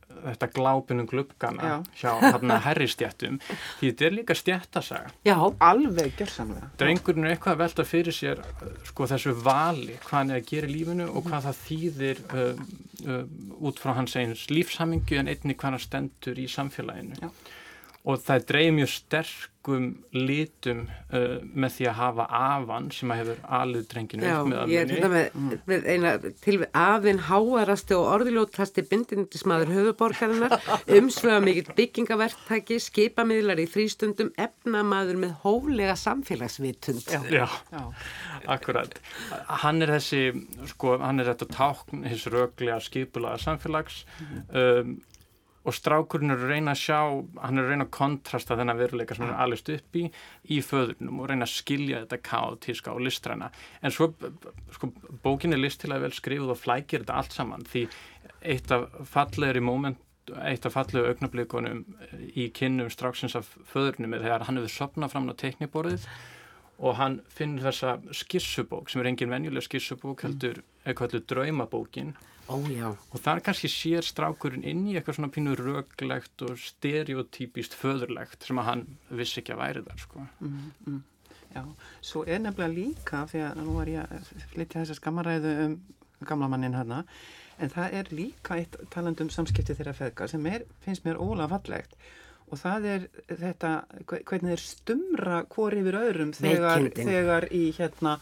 [0.08, 7.28] þetta glápinum glubgana hjá hérna herristjættum því þetta er líka stjættasaga Já, alveg gerðsamlega Drengurinn
[7.28, 8.42] er eitthvað að velta fyrir sér
[8.88, 12.66] sko þessu vali, hvað hann er að gera í lífinu og hvað það þýðir uh,
[13.06, 13.22] uh,
[13.68, 17.22] út frá hans eins lífshamingu en einni hvað hann stendur í samfélaginu.
[17.22, 17.30] Já
[18.08, 20.78] og það dreif mjög sterkum litum
[21.12, 24.92] uh, með því að hafa afan sem að hefur alveg drenginu upp með ég er
[24.94, 25.58] þetta með, mm.
[25.68, 26.12] með eina
[26.46, 30.56] til afinn háarasti og orðilótasti bindindismadur höfuborgarinnar,
[30.98, 37.04] umsvöða mikill byggingaverktæki, skipamiðlar í þrýstundum, efnamaður með hóflega samfélagsvitund.
[37.12, 37.44] Já, Já.
[37.74, 37.82] Já.
[38.56, 38.96] akkurat.
[39.66, 40.24] Hann er þessi,
[40.72, 44.00] sko, hann er þetta tákn, þessi röglega skipulaða samfélags
[44.48, 44.96] um,
[45.68, 46.98] og strákurinn er að reyna að sjá,
[47.42, 50.04] hann er að reyna að kontrasta þennan veruleika sem hann er alveg upp í
[50.56, 53.50] í föðurnum og reyna að skilja þetta kátíska og listræna
[53.82, 54.10] en svo
[54.74, 54.90] sko,
[55.24, 57.86] bókin er listilega vel skrifuð og flækir þetta allt saman því
[58.40, 60.04] eitt af fallegri moment
[60.44, 61.84] eitt af fallegu augnablikonum
[62.36, 66.08] í kynnum stráksins af föðurnum er þegar hann hefur sopnað fram á tekniborðið
[66.78, 72.14] og hann finnur þessa skissubók sem er engin venjuleg skissubók heldur eitthvað draumabókin
[72.48, 78.46] Ó, og þar kannski sér strákurinn inn í eitthvað svona pínu röglegt og stereotypist föðurlegt
[78.48, 78.84] sem að hann
[79.20, 80.26] vissi ekki að væri þar sko.
[80.40, 81.02] mm, mm.
[81.48, 81.62] Já,
[82.04, 85.76] svo er nefnilega líka því að nú var ég að flytja þessa skammaræðu um
[86.28, 87.02] gamla mannin hérna
[87.58, 91.96] en það er líka eitt talandum samskipti þeirra feðka sem er, finnst mér óla fallegt.
[92.48, 93.72] Og það er þetta
[94.08, 98.14] hvernig þeir stumra hvori yfir öðrum þegar, þegar í hérna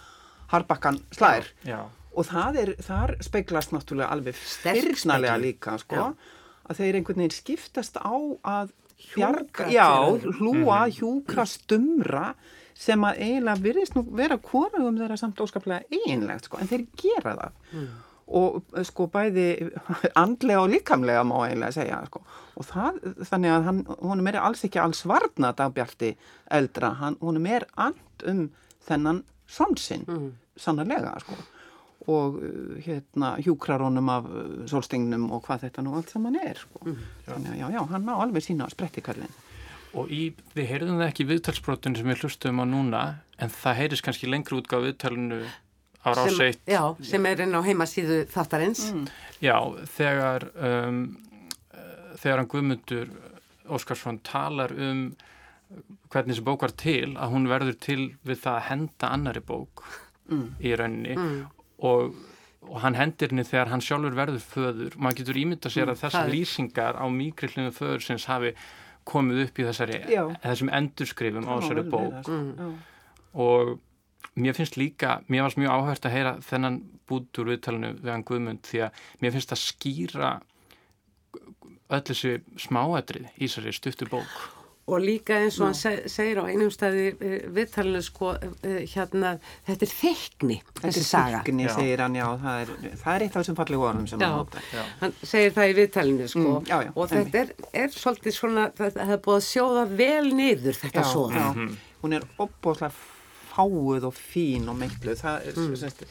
[0.51, 1.51] harbakkan slær.
[1.67, 6.11] Já, já og það er, þar speiklast náttúrulega alveg fyrknalega líka sko,
[6.67, 8.17] að þeir einhvern veginn skiptast á
[8.57, 9.91] að hjúka, já,
[10.39, 10.97] hlúa, mm.
[10.97, 12.31] hjúka, stumra
[12.77, 17.35] sem að eiginlega virðist nú vera hvorum þeirra samt óskaplega einlegt sko, en þeir gera
[17.39, 17.87] það mm.
[18.41, 19.47] og sko bæði
[20.25, 22.25] andlega og líkamlega má eiginlega segja sko
[22.57, 23.01] og það,
[23.31, 26.15] þannig að hann, honum er alls ekki alls varnat af Bjarti
[26.57, 28.47] eldra, hann, honum er and um
[28.87, 30.33] þennan svonsinn, mm.
[30.61, 31.37] sannarlega sko
[32.07, 36.81] og uh, hérna hjúkrarónum af uh, solstengnum og hvað þetta nú allt saman er sko.
[36.85, 39.35] mm, þannig að já, já, hann má alveg sína sprettikallin
[39.97, 40.23] og í,
[40.55, 43.05] við heyrðum það ekki í viðtalsbrotin sem við hlustum á núna
[43.43, 45.41] en það heyrðis kannski lengri útgáð viðtalinu
[46.07, 49.07] á ráseitt já, sem er inn á heimasíðu þáttarins mm.
[49.43, 49.57] já,
[49.97, 51.01] þegar um,
[52.17, 53.11] þegar hann Guðmundur
[53.67, 55.09] Óskarsson talar um
[56.13, 59.83] hvernig þessi bók var til að hún verður til við það að henda annari bók
[60.31, 60.49] mm.
[60.63, 62.17] í rauninni mm og,
[62.67, 64.97] og hann hendir henni þegar hann sjálfur verður föður.
[64.97, 68.55] Og maður getur ímynda sér að mm, þessar lýsingar á mýgrillinu föður sinns hafi
[69.07, 70.01] komið upp í þessari,
[70.43, 72.31] þessum endurskrifum á þessari bók.
[72.31, 72.79] Mm.
[73.37, 73.77] og
[74.37, 78.27] mér finnst líka, mér varst mjög áhört að heyra þennan bút úr viðtalinu við hann
[78.27, 80.33] Guðmund því að mér finnst að skýra
[81.87, 84.56] öll þessi smáætrið í þessari stuttu bók
[84.87, 89.33] og líka eins og hann segir á einum staði eh, viðtalinu sko eh, hérna,
[89.67, 90.61] þetta er saga.
[90.77, 92.71] Þetta er þeikni, segir hann, já það er,
[93.01, 94.85] það er eitt af þessum fallegu orðum sem já, hann hóta.
[95.03, 98.69] Hann segir það í viðtalinu sko mm, já, já, og þetta er, er svolítið svona,
[98.79, 101.45] það hefur búið að sjóða vel niður þetta svona.
[101.51, 101.77] Mm -hmm.
[102.05, 102.95] hún er opbóðslega
[103.57, 105.77] fáuð og fín og meikluð, það er mm.
[105.83, 106.07] semst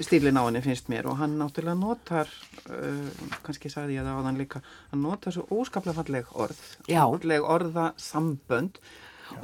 [0.00, 2.30] stílin á henni finnst mér og hann náttúrulega notar
[2.70, 3.08] uh,
[3.44, 6.60] kannski sagði ég það á þann líka hann notar svo óskaplega falleg orð.
[6.88, 8.80] Falleg orða sambönd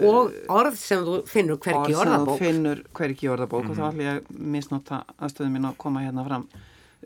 [0.04, 3.64] og orð sem þú finnur hverki orðabók orð sem þú finnur hverki orðabók.
[3.64, 3.70] Mm -hmm.
[3.70, 3.88] og þá mhm.
[3.88, 6.48] ætlum ég að misnota aðstöðum mín að koma hérna fram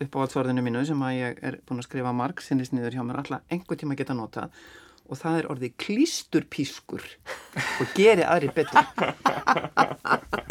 [0.01, 3.17] upp á allsvorðinu mínu sem að ég er búin að skrifa marg sinnisniður hjá mér.
[3.17, 4.51] Alltaf einhver tíma geta notað
[5.09, 7.07] og það er orðið klísturpískur
[7.83, 8.87] og geri aðri betur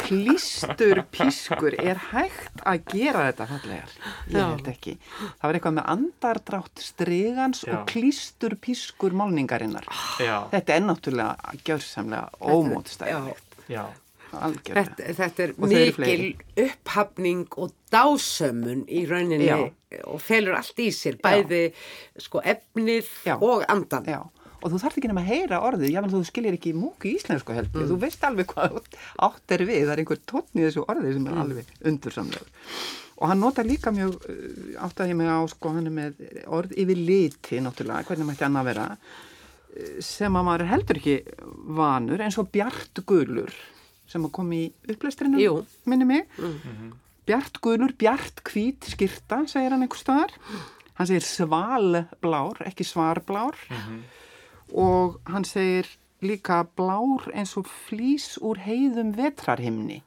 [0.02, 3.96] klísturpískur er hægt að gera þetta fallegar
[4.32, 7.74] ég held ekki það var eitthvað með andardrátt stregans Já.
[7.74, 9.88] og klísturpískur málningarinnar
[10.22, 10.38] Já.
[10.54, 13.86] þetta er náttúrulega gjörsamlega ómótstæðilegt Já.
[14.32, 16.22] Þetta, þetta er mikil
[16.64, 19.58] upphafning og dásömmun í rauninni Já.
[20.08, 21.66] og felur allt í sér, bæði
[22.22, 23.36] sko efnið Já.
[23.36, 24.08] og andan.
[24.62, 27.82] Og þú þarf ekki nema að heyra orðið, jáfnveg þú skilir ekki múki íslensku heldur,
[27.82, 27.90] mm.
[27.90, 28.78] þú veist alveg hvað
[29.28, 31.42] átt er við, það er einhver tótn í þessu orðið sem er mm.
[31.46, 32.52] alveg undursamlegur.
[33.22, 36.24] Og hann nota líka mjög, uh, átt að ég mig á, sko, hann er með
[36.46, 41.18] orð yfir liti, náttúrulega, hvernig mætti hann að vera, uh, sem að maður heldur ekki
[41.82, 43.54] vanur, eins og Bjart Gulur,
[44.10, 46.28] sem að kom í upplæstrinum, minni mig.
[46.38, 46.94] Mm -hmm.
[47.26, 50.34] Bjart Gulur, Bjart Kvít skirta, segir hann einhver staðar.
[50.98, 53.56] Hann segir svalblár, ekki svarblár.
[53.70, 54.02] Mm -hmm.
[54.72, 55.90] Og hann segir
[56.22, 60.02] líka blár eins og flýs úr heiðum vetrarhimni.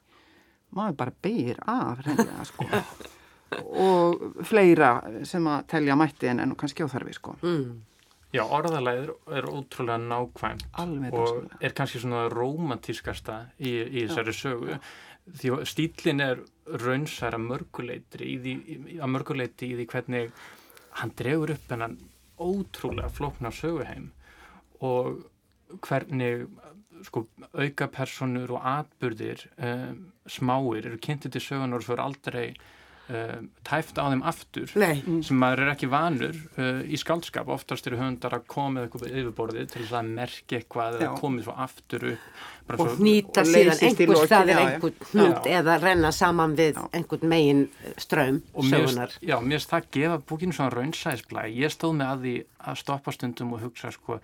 [0.74, 2.68] Maður bara beigir af reynilega sko.
[3.78, 4.96] Og fleira
[5.26, 7.36] sem að telja mætti en, en kannski áþarfi sko.
[7.42, 7.82] Mm.
[8.34, 14.78] Já, orðalæður er ótrúlega nákvæmt Alveg og er kannski svona romantískasta í, í þessari sögu.
[15.38, 16.42] Því stílin er
[16.82, 18.56] raunsæra mörguleitri í því,
[18.98, 20.34] að mörguleiti í því hvernig
[20.98, 21.96] hann dregur upp en hann
[22.42, 24.10] ótrúlega flóknar söguheim
[24.80, 25.22] og
[25.84, 26.46] hvernig
[27.04, 32.46] sko, auka personur og atbyrðir um, smáir eru kynntið til sögunar og svo er aldrei
[33.10, 35.02] um, tæft á þeim aftur Nei.
[35.26, 39.72] sem maður er ekki vanur uh, í skaldskap, oftast eru höndar að koma eitthvað yfirborðið
[39.72, 42.28] til þess að merkja eitthvað eða komið svo aftur upp.
[42.74, 46.86] Og hnýta síðan einhver staðir einhvern hnút eða renna saman við já.
[46.96, 47.66] einhvern megin
[48.00, 49.12] ströym sögunar.
[49.12, 52.34] Mér, já, mér finnst það að gefa búkinu svona raunsæðisblæ ég stóð með að því
[52.64, 54.22] að stoppa stundum og hugsa sko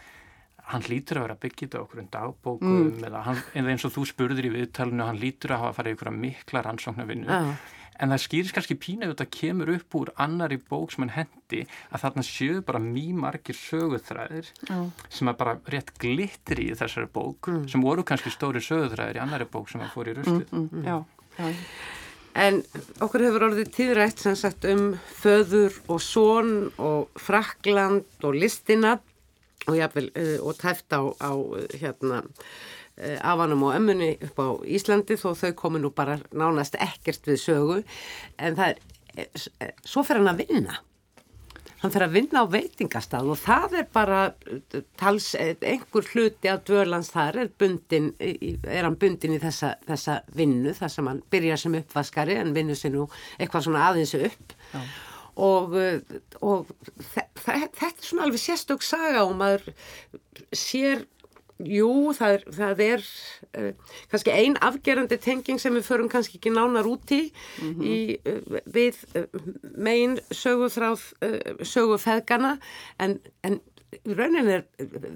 [0.75, 3.05] hann lítur að vera byggjit á okkur um dagbókum mm.
[3.09, 6.19] eða hann, eins og þú spurður í viðtalinu hann lítur að hafa farið ykkur að
[6.25, 7.53] mikla rannsóknarvinnu uh.
[8.01, 11.63] en það skýris kannski pína ef þetta kemur upp úr annari bók sem hann hendi
[11.91, 14.85] að þarna séu bara mjög margir söguþræðir uh.
[15.09, 17.65] sem að bara rétt glittir í þessari bók mm.
[17.73, 20.87] sem voru kannski stóri söguþræðir í annari bók sem að fór í rusli mm, mm,
[20.87, 21.03] Já,
[21.41, 21.53] já
[22.39, 22.61] En
[23.03, 29.01] okkur hefur orðið tíðrætt sem sagt um föður og són og Frakland og listina
[29.71, 31.33] og, jafnvel, uh, og tæft á, á
[31.81, 37.27] hérna, uh, afanum og ömmunni upp á Íslandi þó þau komi nú bara nánast ekkert
[37.31, 37.81] við sögu.
[38.39, 38.77] En það
[39.17, 39.27] er,
[39.61, 40.81] eh, svo fer hann að vinna.
[41.81, 44.35] Hann fer að vinna á veitingastað og það er bara
[45.01, 50.75] tals, einhver hluti af dvörlands þar er, bundin, er hann bundin í þessa, þessa vinnu
[50.77, 53.07] þar sem hann byrjar sem uppvaskari en vinnu sér nú
[53.39, 54.53] eitthvað svona aðeins upp.
[54.75, 54.83] Já
[55.41, 55.77] og,
[56.41, 59.73] og þetta er svona alveg sérstök saga og maður
[60.53, 61.07] sér
[61.61, 63.03] Jú, það er, það er
[63.61, 67.21] uh, kannski ein afgerandi tenging sem við förum kannski ekki nánar út í,
[67.61, 67.85] mm -hmm.
[67.85, 69.27] í uh, við uh,
[69.77, 71.03] megin sögufráð
[71.61, 72.59] sögufeðgana
[72.99, 73.61] en, en
[74.15, 74.67] raunin er,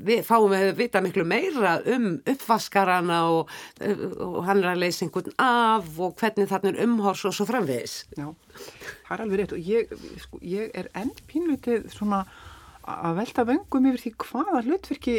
[0.07, 3.53] við fáum við að vita miklu meira um uppvaskarana og,
[3.85, 8.03] og hann er að leysa einhvern af og hvernig þarna er umhors og svo framvegis.
[8.19, 8.33] Já
[9.05, 12.25] það er alveg rétt og ég, sko, ég er enn pínlutið svona
[12.85, 15.17] að velta vöngum yfir því hvaða hlutverki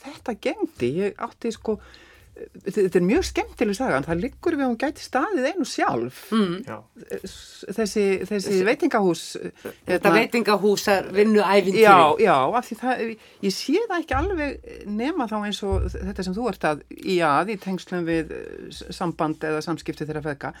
[0.00, 0.90] þetta gengdi.
[1.04, 1.78] Ég átti sko
[2.34, 6.20] þetta er mjög skemmtileg saga en það liggur við að hún gæti staðið einu sjálf
[6.34, 6.54] mm.
[7.76, 11.94] þessi, þessi veitingahús þetta hérna, veitingahúsar vinnu æfintýri já,
[12.24, 13.04] já, af því það
[13.46, 17.20] ég sé það ekki alveg nema þá eins og þetta sem þú ert að í
[17.28, 18.34] að í tengslum við
[18.74, 20.52] samband eða samskipti þeirra feðka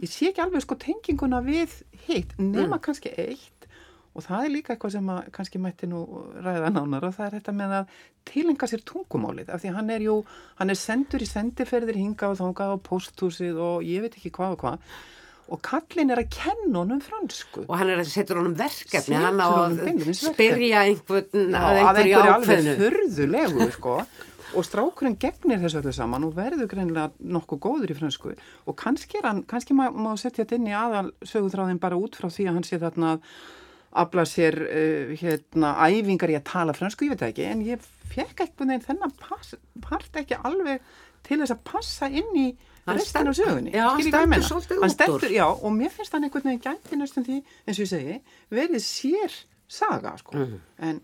[0.00, 2.82] ég sé ekki alveg sko tenginguna við hitt nema mm.
[2.88, 3.57] kannski eitt
[4.18, 6.00] og það er líka eitthvað sem að kannski mætti nú
[6.42, 7.92] ræða nánar og það er þetta með að
[8.26, 10.16] tilenga sér tungumálið af því hann er jú,
[10.58, 14.56] hann er sendur í sendiferðir hinga og þánga á posthúsið og ég veit ekki hvað
[14.56, 14.88] og hvað.
[15.48, 17.62] Og kallin er að kenna honum fransku.
[17.64, 22.74] Og hann er að setja honum verkefni hann á að spyrja einhvern að einhverju ákveðinu
[22.82, 24.00] förðulegu sko.
[24.56, 29.20] Og strákurinn gegnir þessu öllu saman og verður greinlega nokkuð góður í fransku og kannski,
[29.20, 32.56] hann, kannski má, má setja þetta inn í aðal sögutráðin bara út frá því að
[32.56, 33.26] hann sé þarna að
[33.92, 38.44] afla sér uh, hérna æfingar í að tala fransku, ég veit ekki, en ég fekk
[38.44, 40.84] eitthvað nefn þennan pass, part ekki alveg
[41.26, 42.46] til þess að passa inn í
[42.88, 43.72] restan á sögunni.
[43.74, 45.26] Já, hann stendur svolítið út úr.
[45.34, 48.20] Já, og mér finnst hann einhvern veginn gæti næstum því, eins og ég segi,
[48.54, 49.36] verið sér
[49.68, 50.38] saga, sko.
[50.38, 50.62] Mm.
[50.88, 51.02] En,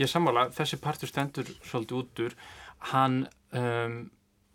[0.00, 2.36] ég sammála, þessi partur stendur svolítið út úr,
[2.92, 3.24] hann...
[3.54, 4.04] Um,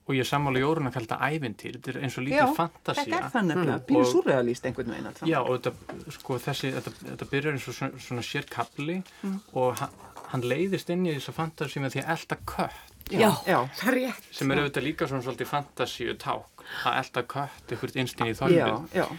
[0.10, 3.06] og ég sammála Jórun að kalla þetta ævintýr þetta er eins og lítið fantasía.
[3.06, 3.88] þetta er nefnilega, mm.
[3.90, 5.30] býður surrealist einhvern veginn alltaf.
[5.30, 9.40] já og þetta, sko, þessi, þetta, þetta byrjar eins og svona, svona sér kapli mm.
[9.62, 9.98] og hann,
[10.34, 12.86] hann leiðist inn í þessa fantasíu með því að elda kött.
[13.10, 14.30] Já, já, það er rétt.
[14.38, 19.14] Sem er auðvitað líka svona svolítið fantasíu ták að elda kött einhvert einstinni í þorfið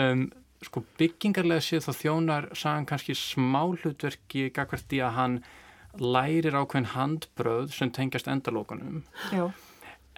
[0.00, 0.26] um,
[0.64, 5.38] sko byggingarlega séð þá þjónar sagan kannski smá hlutverki gagvert í að hann
[6.00, 9.48] lærir ákveðin handbröð sem tengjast endalókunum já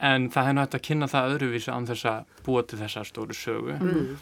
[0.04, 3.36] en það hefði náttúrulega að kynna það öðruvísi án þess að búa til þessa stóru
[3.36, 3.78] sögu.
[3.78, 4.18] Mm.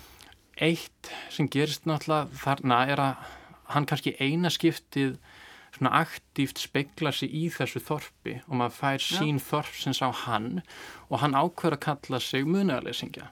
[0.56, 3.26] eitt sem gerist náttúrulega þarna er að
[3.74, 5.18] hann kannski eina skiptið
[5.76, 9.20] svona aktíft speikla sig í þessu þorpi og maður fær ja.
[9.20, 10.62] sín þorpsins á hann
[11.10, 13.30] og hann ákveður að kalla sig munaleysingja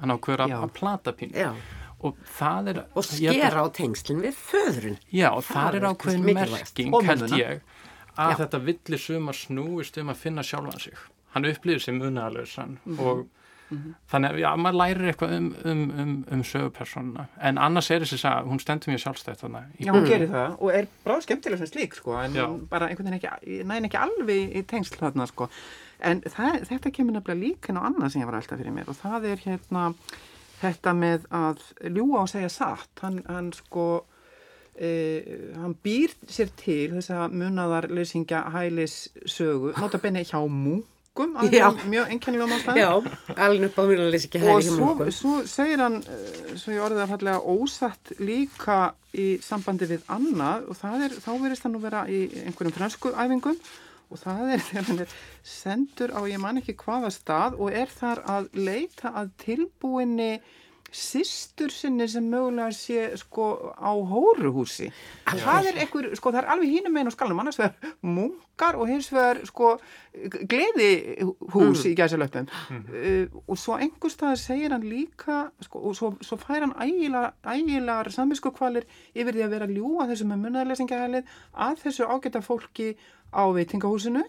[0.00, 1.52] hann ákveður að, að plata pínu.
[2.00, 4.94] Og það er og skera á tengslinn við föðrun.
[5.12, 7.64] Já og það, það er ákveðin merking held ég
[8.16, 8.36] að já.
[8.40, 11.02] þetta villi sumar snúist um að finna sjálfan sig
[11.34, 13.06] hann upplýður sem munaleysan mm -hmm.
[13.06, 13.28] og
[13.70, 13.94] Mm -hmm.
[14.12, 18.24] Þannig að já, maður lærir eitthvað um, um, um, um sögupersonuna en annars er þess
[18.24, 19.62] að hún stendur mjög sjálfstætt þannig.
[19.78, 22.46] Já, hún gerir það og er bráð skemmtilega sem slík sko en já.
[22.70, 25.48] bara einhvern veginn ekki, næn ekki alveg í tengsl þarna sko
[26.00, 28.90] en það, þetta kemur nefnilega líka inn á annað sem ég var alltaf fyrir mér
[28.90, 29.94] og það er hérna
[30.60, 34.04] þetta með að ljúa og segja satt, hann, hann sko
[34.74, 34.90] e,
[35.56, 40.82] hann býr sér til þess að munaðar leysingja hælis sögu, nota benni hjá mú
[41.20, 42.90] munkum alveg mjög enkennilega mástæð Já,
[43.46, 44.40] alveg upp á mjög að leysa ekki
[44.90, 48.80] Og svo segir hann, eh, svo ég orðið að fallega ósatt líka
[49.16, 53.58] í sambandi við annað og er, þá verist hann að vera í einhverjum fransku æfingum
[54.10, 55.14] og það er þegar hann er
[55.46, 60.32] sendur á ég man ekki hvaða stað og er þar að leita að tilbúinni
[60.90, 64.90] sýstur sinni sem mögulega sé sko á hóruhúsi.
[65.26, 68.90] Það er einhver, sko það er alveg hínum meginn á skalunum, annars vegar munkar og
[68.90, 69.76] hins vegar sko
[70.50, 71.88] gleðihús mm.
[71.90, 72.82] í gæsalöpum mm.
[72.90, 78.10] uh, og svo einhver stað segir hann líka sko, og svo, svo fær hann ægilar
[78.10, 82.94] samvisku kvalir yfir því að vera ljúa þessu með munarlesingahælið að þessu ágæta fólki
[83.30, 84.26] á veitingahúsinu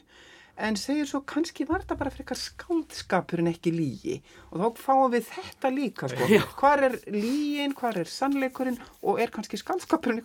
[0.58, 4.18] en segir svo kannski var þetta bara frekar skáldskapur en ekki lígi
[4.52, 6.28] og þá fáum við þetta líka sko.
[6.60, 10.22] hvar er lígin, hvar er sannleikurinn og er kannski skáldskapurinn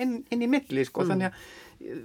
[0.00, 1.04] inn, inn í milli sko.
[1.04, 1.12] mm.
[1.12, 1.40] þannig að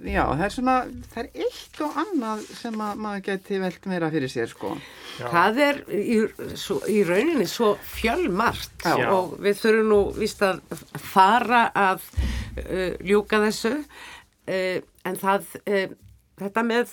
[0.08, 0.76] já, það er svona
[1.12, 4.72] það er eitt og annað sem að maður geti velt meira fyrir sér sko.
[5.18, 6.18] það er í,
[6.56, 9.10] svo, í rauninni svo fjölmart já.
[9.12, 10.64] og við þurfum nú vist að
[11.10, 12.08] fara að
[12.64, 15.86] uh, ljúka þessu uh, en það uh,
[16.36, 16.92] þetta með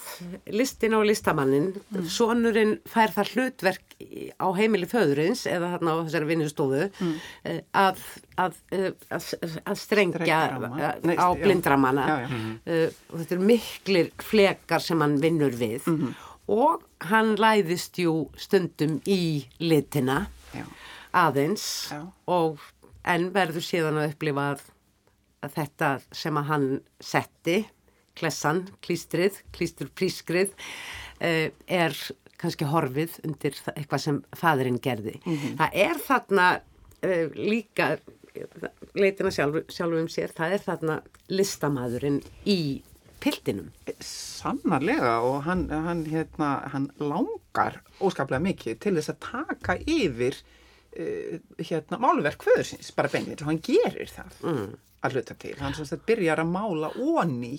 [0.56, 2.06] listin og listamannin mm.
[2.12, 3.96] sonurinn fær það hlutverk
[4.40, 7.14] á heimili föðurins eða þarna á þessari vinnustofu mm.
[7.50, 8.00] Eh, að,
[8.40, 9.28] að, eh, að,
[9.68, 10.40] að strengja
[11.04, 12.30] Nei, á blindramanna já, já.
[12.38, 12.54] Mm.
[13.12, 16.14] og þetta er miklir flekar sem hann vinnur við -hmm.
[16.56, 20.64] og hann læðist jú stundum í litina já.
[21.12, 21.92] aðeins
[22.28, 22.64] og
[23.04, 26.68] en verður síðan að upplifa að þetta sem að hann
[27.04, 27.64] setti
[28.20, 31.98] klessan, klístrið, klísturprískrið uh, er
[32.42, 35.20] kannski horfið undir eitthvað sem fadurinn gerði.
[35.24, 35.56] Mm -hmm.
[35.62, 37.98] Það er þarna uh, líka
[38.98, 40.98] leitina sjálf, sjálf um sér, það er þarna
[41.34, 42.60] listamæðurinn í
[43.24, 43.70] piltinum.
[44.04, 50.38] Sannarlega og hann, hann, hérna, hann langar óskaplega mikið til þess að taka yfir
[51.00, 54.72] uh, hérna, máluverk föðursins, bara beinir og hann gerir það mm.
[55.06, 55.58] að hluta til.
[55.62, 57.58] Hann byrjar að mála onni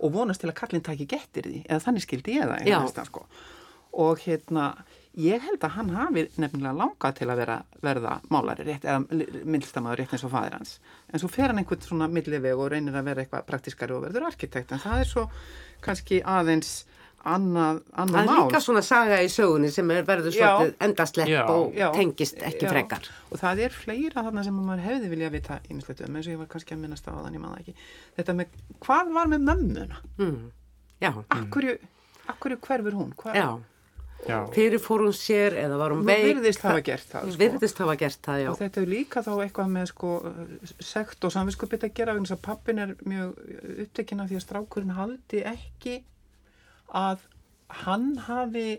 [0.00, 3.26] og vonast til að kallin taki gettir því eða þannig skildi ég það einhversta sko.
[4.00, 4.70] Og hérna
[5.18, 9.00] ég held að hann hafi nefnilega langað til að vera, verða málari rétt eða
[9.44, 10.76] myndstamaður rétt eins og fadir hans.
[11.10, 14.28] En svo fer hann einhvern svona milliveg og reynir að vera eitthvað praktiskari og verður
[14.30, 15.26] arkitekt en það er svo
[15.82, 16.72] kannski aðeins
[17.28, 18.28] annað, annað mál.
[18.28, 22.44] Það er líka svona saga í sögunni sem er verður svolítið endaslepp og já, tengist
[22.48, 22.70] ekki já.
[22.72, 23.08] frekar.
[23.30, 26.40] Og það er fleira þarna sem maður hefði vilja vita ímislegt um eins og ég
[26.40, 27.88] var kannski að minnast á þann, ég maður ekki.
[28.18, 30.00] Þetta með, hvað var með mömmuna?
[30.20, 30.38] Mm.
[31.00, 31.10] Já.
[31.36, 31.76] Akkurju,
[32.32, 33.12] akkurju hverfur hún?
[33.20, 33.36] Hva?
[33.36, 33.50] Já.
[34.28, 34.44] Já.
[34.52, 37.40] fyrir fór hún sér eða var hún veik virðist hafa gert það, sko.
[37.40, 40.10] virðist hafa gert það og þetta er líka þá eitthvað með sko,
[40.76, 43.38] sekt og samvinskupitt að gera vegna að pappin er mjög
[43.86, 45.94] upptekinn af því að strákurinn haldi ekki
[46.94, 47.26] að
[47.84, 48.78] hann hafi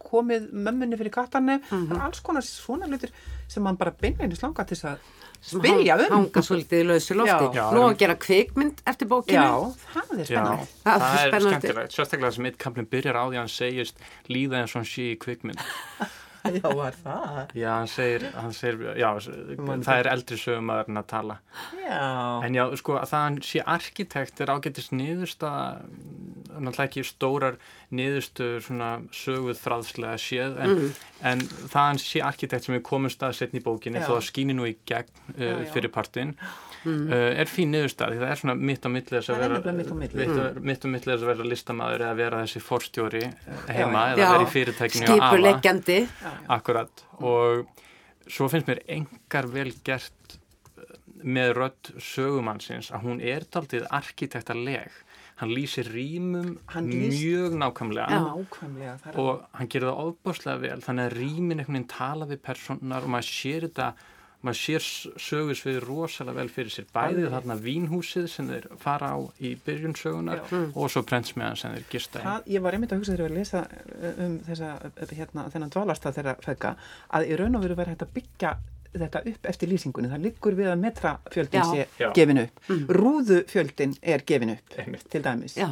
[0.00, 2.00] komið mömmunni fyrir kattarni mm -hmm.
[2.00, 3.10] alls konar svona hlutir
[3.48, 4.98] sem hann bara beinleginni slanga til þess að
[5.44, 6.12] spyrja um.
[6.16, 7.60] hanga svolítið í lausu lofti.
[7.76, 10.66] Nú að gera kvikmynd eftir bókinu já, það er spennandi.
[10.84, 14.62] Það, það er skemmtilegt, sérstaklega sem mitt kamplinn byrjar á því að hann segist líða
[14.62, 15.60] eins og hann sé í kvikmynd.
[16.44, 17.52] Já, var það?
[17.56, 21.36] Já, hann segir, hann segir já, það er eldri sögumæðurinn að tala.
[21.80, 22.00] Já.
[22.44, 25.86] En já, sko, það hann sé arkitekt er ágættist niðurst að
[26.58, 27.56] náttúrulega ekki stórar
[27.94, 31.00] niðurstöður svona söguð fræðslega séð en, mm.
[31.30, 34.06] en það hans sé arkitekt sem er komist að setja í bókinni já.
[34.08, 35.68] þó að skýni nú í gegn uh, já, já.
[35.74, 36.34] fyrir partin.
[36.84, 37.06] Mm.
[37.08, 40.88] uh, er fín niðurstað því það er svona mitt á millis að vera mitt á
[40.92, 43.22] millis að vera listamæður eða vera þessi forstjóri
[43.70, 45.98] heima eða vera í fyrirtækinu skipuleggjandi.
[46.52, 47.06] Akkurat.
[47.24, 47.64] Og
[48.28, 50.36] svo finnst mér engar vel gert
[50.76, 50.92] uh,
[51.24, 55.00] með rödd sögumannsins að hún er taldið arkitektarleg
[55.40, 56.56] hann lýsir rýmum
[56.86, 57.18] lýs...
[57.18, 62.28] mjög nákvæmlega, nákvæmlega og hann gerir það ofbáslega vel þannig að rýmin einhvern veginn tala
[62.30, 63.88] við personar og maður sér þetta
[64.44, 64.86] maður sér
[65.24, 70.42] sögursvið rosalega vel fyrir sér bæðið þarna vínhúsið sem þeir fara á í byrjun sögunar
[70.44, 70.60] Já.
[70.68, 72.34] og svo prentsmiðan sem þeir gista í.
[72.56, 73.64] Ég var einmitt að hugsa þegar ég var að lesa
[73.96, 76.74] eh, um þessa, eh, hérna, þennan dvalarstað þeirra fækka
[77.16, 78.54] að í raun og veru verið hægt að byggja
[79.02, 82.08] þetta upp eftir lýsingunni, það liggur við að metrafjöldin sé Já.
[82.16, 82.86] gefin upp mm.
[83.00, 85.06] rúðufjöldin er gefin upp einmitt.
[85.10, 85.68] til dæmis Já.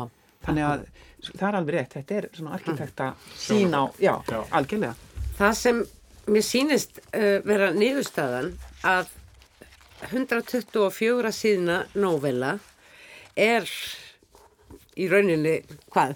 [0.46, 0.84] þannig að
[1.30, 3.34] það er alveg rétt, þetta er svona arkitekta mm.
[3.46, 4.14] sín á, já,
[4.50, 4.94] algjörlega
[5.32, 5.78] Það sem
[6.30, 8.52] Mér sýnist uh, vera niðurstaðan
[8.86, 9.08] að
[10.12, 12.52] 124 síðna nóvela
[13.38, 13.66] er
[14.94, 15.56] í rauninni
[15.90, 16.14] hvað?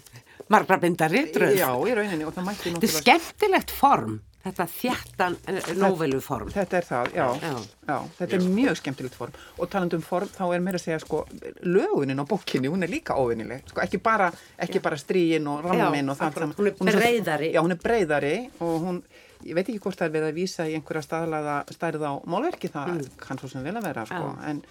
[0.53, 1.57] Margra bindari dröð?
[1.59, 2.85] Já, í rauninni og það mætti náttúrulega...
[2.85, 5.37] Þetta er skemmtilegt form, þetta þjættan
[5.81, 6.51] nóveluform.
[6.55, 7.53] Þetta er það, já, já.
[7.91, 11.23] já þetta er mjög skemmtilegt form og talandum form þá er mér að segja sko
[11.67, 14.31] lögunin á bókinni, hún er líka óvinnileg, sko ekki bara,
[14.63, 16.43] ekki bara stríin og rammin og það.
[16.57, 17.53] Hún er breyðari.
[17.55, 19.05] Já, hún er breyðari og hún
[19.45, 22.71] ég veit ekki hvort það er verið að vísa í einhverja staðlaða stærð á málverki
[22.73, 23.17] það mm.
[23.21, 24.35] kann svo sem vil að vera sko.
[24.49, 24.63] en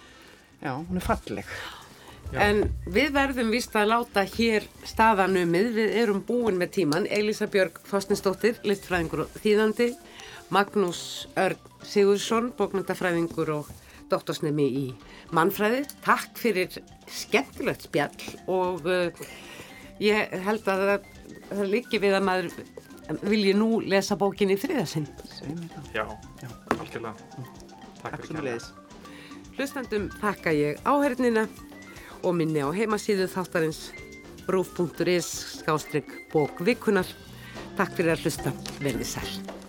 [0.60, 1.85] já, hún er falleg já.
[2.34, 7.78] En við verðum vist að láta hér staðanumið við erum búin með tíman Elisa Björg
[7.86, 9.92] Fosninsdóttir, listfræðingur og þýðandi.
[10.52, 11.00] Magnús
[11.38, 13.70] Örn Sigursson bókmyndafræðingur og
[14.10, 14.86] doktorsnemi í
[15.34, 15.84] mannfræði.
[16.04, 19.26] Takk fyrir skemmtilegt spjall og uh,
[20.02, 21.12] ég held að það,
[21.50, 22.50] það líki við að maður
[23.22, 25.06] vil ég nú lesa bókin í þriðasinn
[25.94, 26.02] Já,
[26.42, 26.48] Já.
[26.74, 27.14] algjörlega.
[28.02, 28.72] Takk fyrir leiðis
[29.56, 31.46] Hlustandum þakka ég áhernina
[32.22, 33.90] og minni á heimasíðu þáttarins
[34.46, 35.28] brúf.is
[35.60, 37.08] skástrygg bókvikunar
[37.76, 39.65] Takk fyrir að hlusta, verði sæl